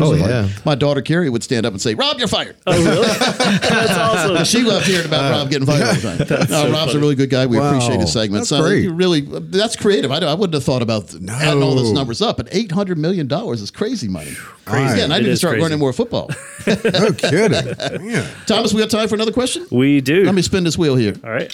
[0.00, 0.48] Oh, yeah.
[0.64, 3.08] my daughter Carrie would stand up and say, "Rob, you're fired." Oh, really?
[3.38, 4.44] That's awesome.
[4.44, 6.26] she loved hearing about Rob getting fired all the time.
[6.28, 6.94] No, uh, so Rob's funny.
[6.96, 7.46] a really good guy.
[7.46, 7.68] We Wow.
[7.70, 8.48] appreciate his segments.
[8.50, 8.88] That's So great.
[8.90, 10.10] really, that's creative.
[10.10, 12.36] I, I wouldn't have thought about adding all those numbers up.
[12.36, 14.32] But eight hundred million dollars is crazy money.
[14.64, 14.98] Crazy.
[14.98, 15.62] Yeah, and I It need to start crazy.
[15.62, 16.30] learning more football.
[16.66, 17.74] No kidding.
[18.06, 18.28] Man.
[18.46, 19.66] Thomas, we got time for another question.
[19.70, 20.24] We do.
[20.24, 21.14] Let me spin this wheel here.
[21.24, 21.52] All right.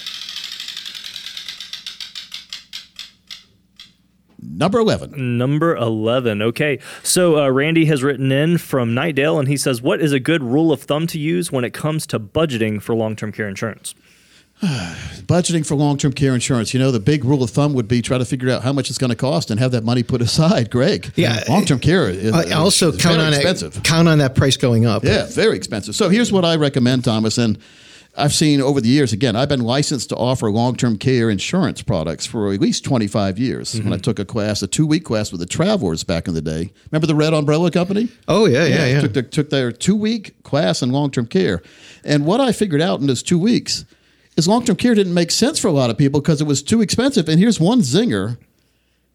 [4.61, 5.37] Number eleven.
[5.39, 6.41] Number 11.
[6.43, 6.77] Okay.
[7.01, 10.43] So uh, Randy has written in from Knightdale and he says, What is a good
[10.43, 13.95] rule of thumb to use when it comes to budgeting for long term care insurance?
[14.61, 16.71] Budgeting for long-term care insurance.
[16.71, 18.89] You know, the big rule of thumb would be try to figure out how much
[18.91, 20.69] it's going to cost and have that money put aside.
[20.69, 21.11] Greg.
[21.15, 21.43] Yeah.
[21.49, 22.07] Long-term care.
[22.09, 23.77] Is, I also is count very on expensive.
[23.77, 23.83] it.
[23.83, 25.03] Count on that price going up.
[25.03, 25.95] Yeah, very expensive.
[25.95, 27.57] So here's what I recommend, Thomas, and
[28.15, 29.13] I've seen over the years.
[29.13, 33.79] Again, I've been licensed to offer long-term care insurance products for at least 25 years.
[33.79, 34.01] When I mhm.
[34.01, 36.71] took a class, a two-week class with the Travelers back in the day.
[36.91, 38.09] Remember the Red Umbrella Company?
[38.27, 39.01] Oh yeah, yeah, yeah.
[39.01, 41.61] Took, their, took their two-week class in long-term care,
[42.03, 43.85] and what I figured out in those two weeks
[44.35, 46.81] is long-term care didn't make sense for a lot of people because it was too
[46.81, 47.29] expensive.
[47.29, 48.37] And here's one zinger.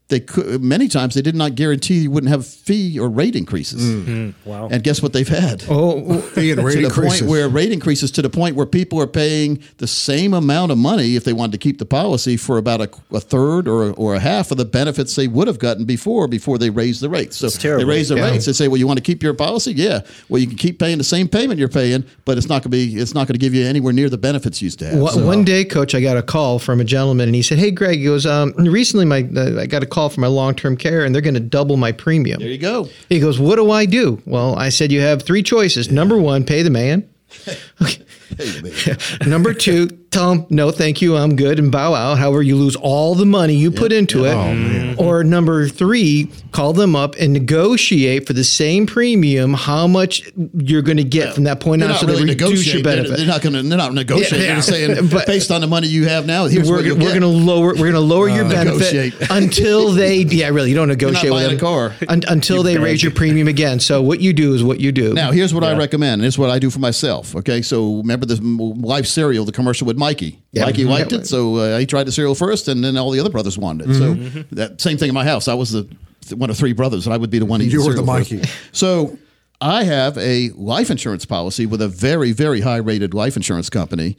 [0.08, 3.82] They could, many times they did not guarantee you wouldn't have fee or rate increases.
[3.82, 4.68] Mm, wow.
[4.70, 5.64] And guess what they've had?
[5.68, 7.20] Oh, Fee and rate to the increases.
[7.22, 10.78] point where rate increases to the point where people are paying the same amount of
[10.78, 14.14] money if they wanted to keep the policy for about a, a third or, or
[14.14, 17.38] a half of the benefits they would have gotten before before they raised the rates.
[17.38, 17.84] So terrible.
[17.84, 18.30] they raise the Yeah.
[18.30, 18.46] rates.
[18.46, 19.72] They say, "Well, you want to keep your policy?
[19.72, 20.02] Yeah.
[20.28, 22.78] Well, you can keep paying the same payment you're paying, but it's not going to
[22.92, 25.00] be it's not going to give you anywhere near the benefits you used to have."
[25.00, 27.58] One, So- one day, coach, I got a call from a gentleman, and he said,
[27.58, 30.54] "Hey, Greg, he goes, um, recently my uh, I got a call from my long
[30.54, 32.88] term care, and they're going to double my premium." there you go.
[33.08, 35.90] He goes, "What do I do?" Well, I said, "You have three choices.
[35.90, 37.08] Number one, pay the man.
[39.26, 42.18] Number two, tell them no, thank you, I'm good, and bow out.
[42.18, 44.34] However, you lose all the money you put into it.
[44.34, 50.22] Oh, or number three, call them up and negotiate for the same premium how much
[50.54, 53.08] you're going to get from that point They're on, so really they reduce your negotiating.
[53.08, 53.62] They're, they're not going to.
[53.62, 54.40] They're not negotiating.
[54.40, 57.20] Yeah, They're saying but- based on the money you have now, here's we're we're going
[57.20, 60.88] to lower we're going to lower your uh, benefit until they yeah really you don't
[60.88, 61.94] negotiate with them a car.
[62.08, 63.80] un- until they raise your premium again.
[63.80, 65.12] So what you do is what you do.
[65.12, 66.14] Now, here's what I recommend.
[66.14, 67.36] and Here's what I do for myself.
[67.36, 70.40] Okay, so remember the life cereal, the commercial with Mikey.
[70.52, 70.64] Yeah.
[70.64, 71.18] Mikey liked Yeah.
[71.18, 73.90] it, so uh, he tried the cereal first, and then all the other brothers wanted
[73.90, 73.94] it.
[73.94, 74.14] So
[74.52, 75.48] that same thing in my house.
[75.48, 75.86] I was the
[76.34, 78.16] one of three brothers, and I would be the one eating You were the cereal
[78.18, 78.32] first.
[78.32, 78.48] Mikey.
[78.72, 79.18] So
[79.60, 84.16] I have a life insurance policy with a very, very high rated life insurance company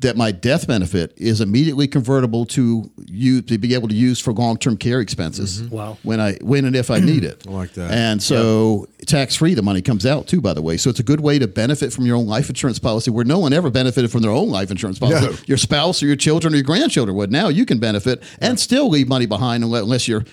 [0.00, 4.32] that my death benefit is immediately convertible to you to be able to use for
[4.32, 5.62] long term care expenses.
[5.64, 5.98] Wow.
[6.02, 7.44] When I when and if I need it.
[7.48, 7.90] I like that.
[7.90, 10.76] And so tax free the money comes out too, by the way.
[10.78, 13.38] So it's a good way to benefit from your own life insurance policy where no
[13.38, 15.26] one ever benefited from their own life insurance policy.
[15.26, 15.36] No.
[15.46, 17.30] Your spouse or your children or your grandchildren would.
[17.30, 20.24] Now you can benefit and still leave money behind unless you're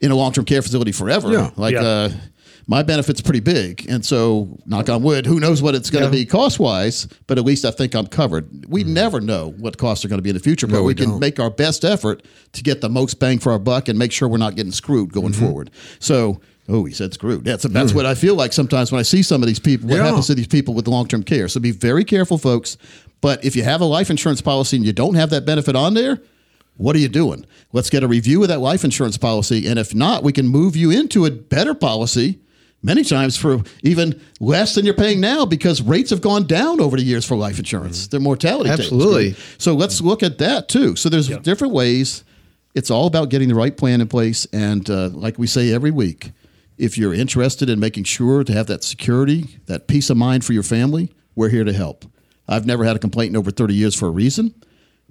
[0.00, 1.32] in a long term care facility forever.
[1.32, 1.50] Yeah.
[1.56, 1.82] Like Yeah.
[1.82, 2.12] uh
[2.68, 6.16] my benefit's pretty big, and so knock on wood, who knows what it's going to
[6.16, 6.24] Yeah.
[6.24, 8.66] be cost wise, but at least I think I'm covered.
[8.68, 10.78] We never know what costs are going to be in the future, but Mm.
[10.78, 12.22] No, we, we can make our best effort
[12.54, 15.12] to get the most bang for our buck and make sure we're not getting screwed
[15.12, 15.44] going Mm-hmm.
[15.44, 15.70] forward.
[16.00, 17.44] So, oh, he said screwed.
[17.44, 19.88] That's that's what I feel like sometimes when I see some of these people.
[19.88, 19.98] What Mm.
[19.98, 20.06] Yeah.
[20.06, 21.46] happens to these people with long term care?
[21.48, 22.76] So be very careful, folks.
[23.20, 25.94] But if you have a life insurance policy and you don't have that benefit on
[25.94, 26.20] there,
[26.76, 27.46] what are you doing?
[27.72, 30.74] Let's get a review of that life insurance policy, and if not, we can move
[30.76, 32.40] you into a better policy.
[32.86, 36.96] Many times for even less than you're paying now because rates have gone down over
[36.96, 38.06] the years for life insurance.
[38.06, 38.70] Their mortality.
[38.70, 39.34] Absolutely.
[39.58, 40.94] So let's look at that too.
[40.94, 42.22] So there's different ways.
[42.76, 45.90] It's all about getting the right plan in place, and uh, like we say every
[45.90, 46.30] week,
[46.78, 50.52] if you're interested in making sure to have that security, that peace of mind for
[50.52, 52.04] your family, we're here to help.
[52.46, 54.54] I've never had a complaint in over 30 years for a reason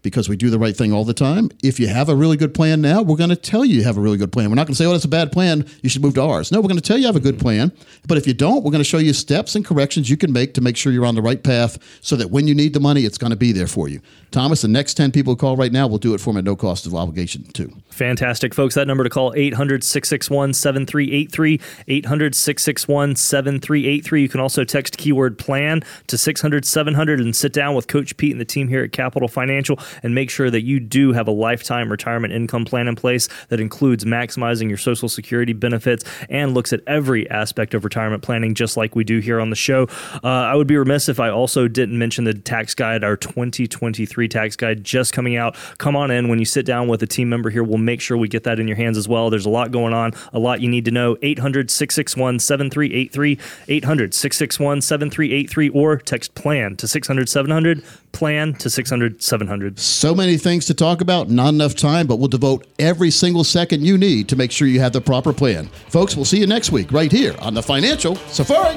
[0.06, 1.50] because we do the right thing all the time.
[1.64, 3.98] If you have a really good plan now, we're going to tell you you have
[3.98, 4.52] a really good plan.
[4.52, 5.66] We're not going to say, oh, that's a bad plan.
[5.82, 6.52] You should move to ours.
[6.52, 7.42] No, we're going to tell you you have a good mm-hmm.
[7.42, 7.72] plan.
[8.08, 10.54] But if you don't, we're going to show you steps and corrections you can make
[10.54, 13.02] to make sure you're on the right path so that when you need the money,
[13.02, 14.00] it's going to be there for you.
[14.30, 16.44] Thomas, the next 10 people who call right now will do it for them at
[16.44, 17.74] no cost of obligation, too.
[17.96, 18.76] Fantastic, folks.
[18.76, 21.62] That number to call 800 661 7383.
[21.88, 24.22] 800 661 7383.
[24.22, 28.34] You can also text keyword plan to 600 700 and sit down with Coach Pete
[28.34, 31.32] and the team here at Capital Financial and make sure that you do have a
[31.32, 36.74] lifetime retirement income plan in place that includes maximizing your Social Security benefits and looks
[36.74, 39.88] at every aspect of retirement planning, just like we do here on the show.
[40.22, 44.28] Uh, I would be remiss if I also didn't mention the tax guide, our 2023
[44.28, 45.56] tax guide just coming out.
[45.78, 47.64] Come on in when you sit down with a team member here.
[47.64, 49.30] We'll make sure we get that in your hands as well.
[49.30, 51.18] There's a lot going on, a lot you need to know.
[51.22, 57.84] 800 661 7383, 800 661 7383, or text plan to 600 700.
[58.12, 59.78] plan to 600, 700.
[59.78, 63.84] So many things to talk about, not enough time, but we'll devote every single second
[63.84, 65.68] you need to make sure you have the proper plan.
[65.90, 68.76] Folks, we'll see you next week right here on the Financial Safari.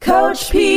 [0.00, 0.75] Coach P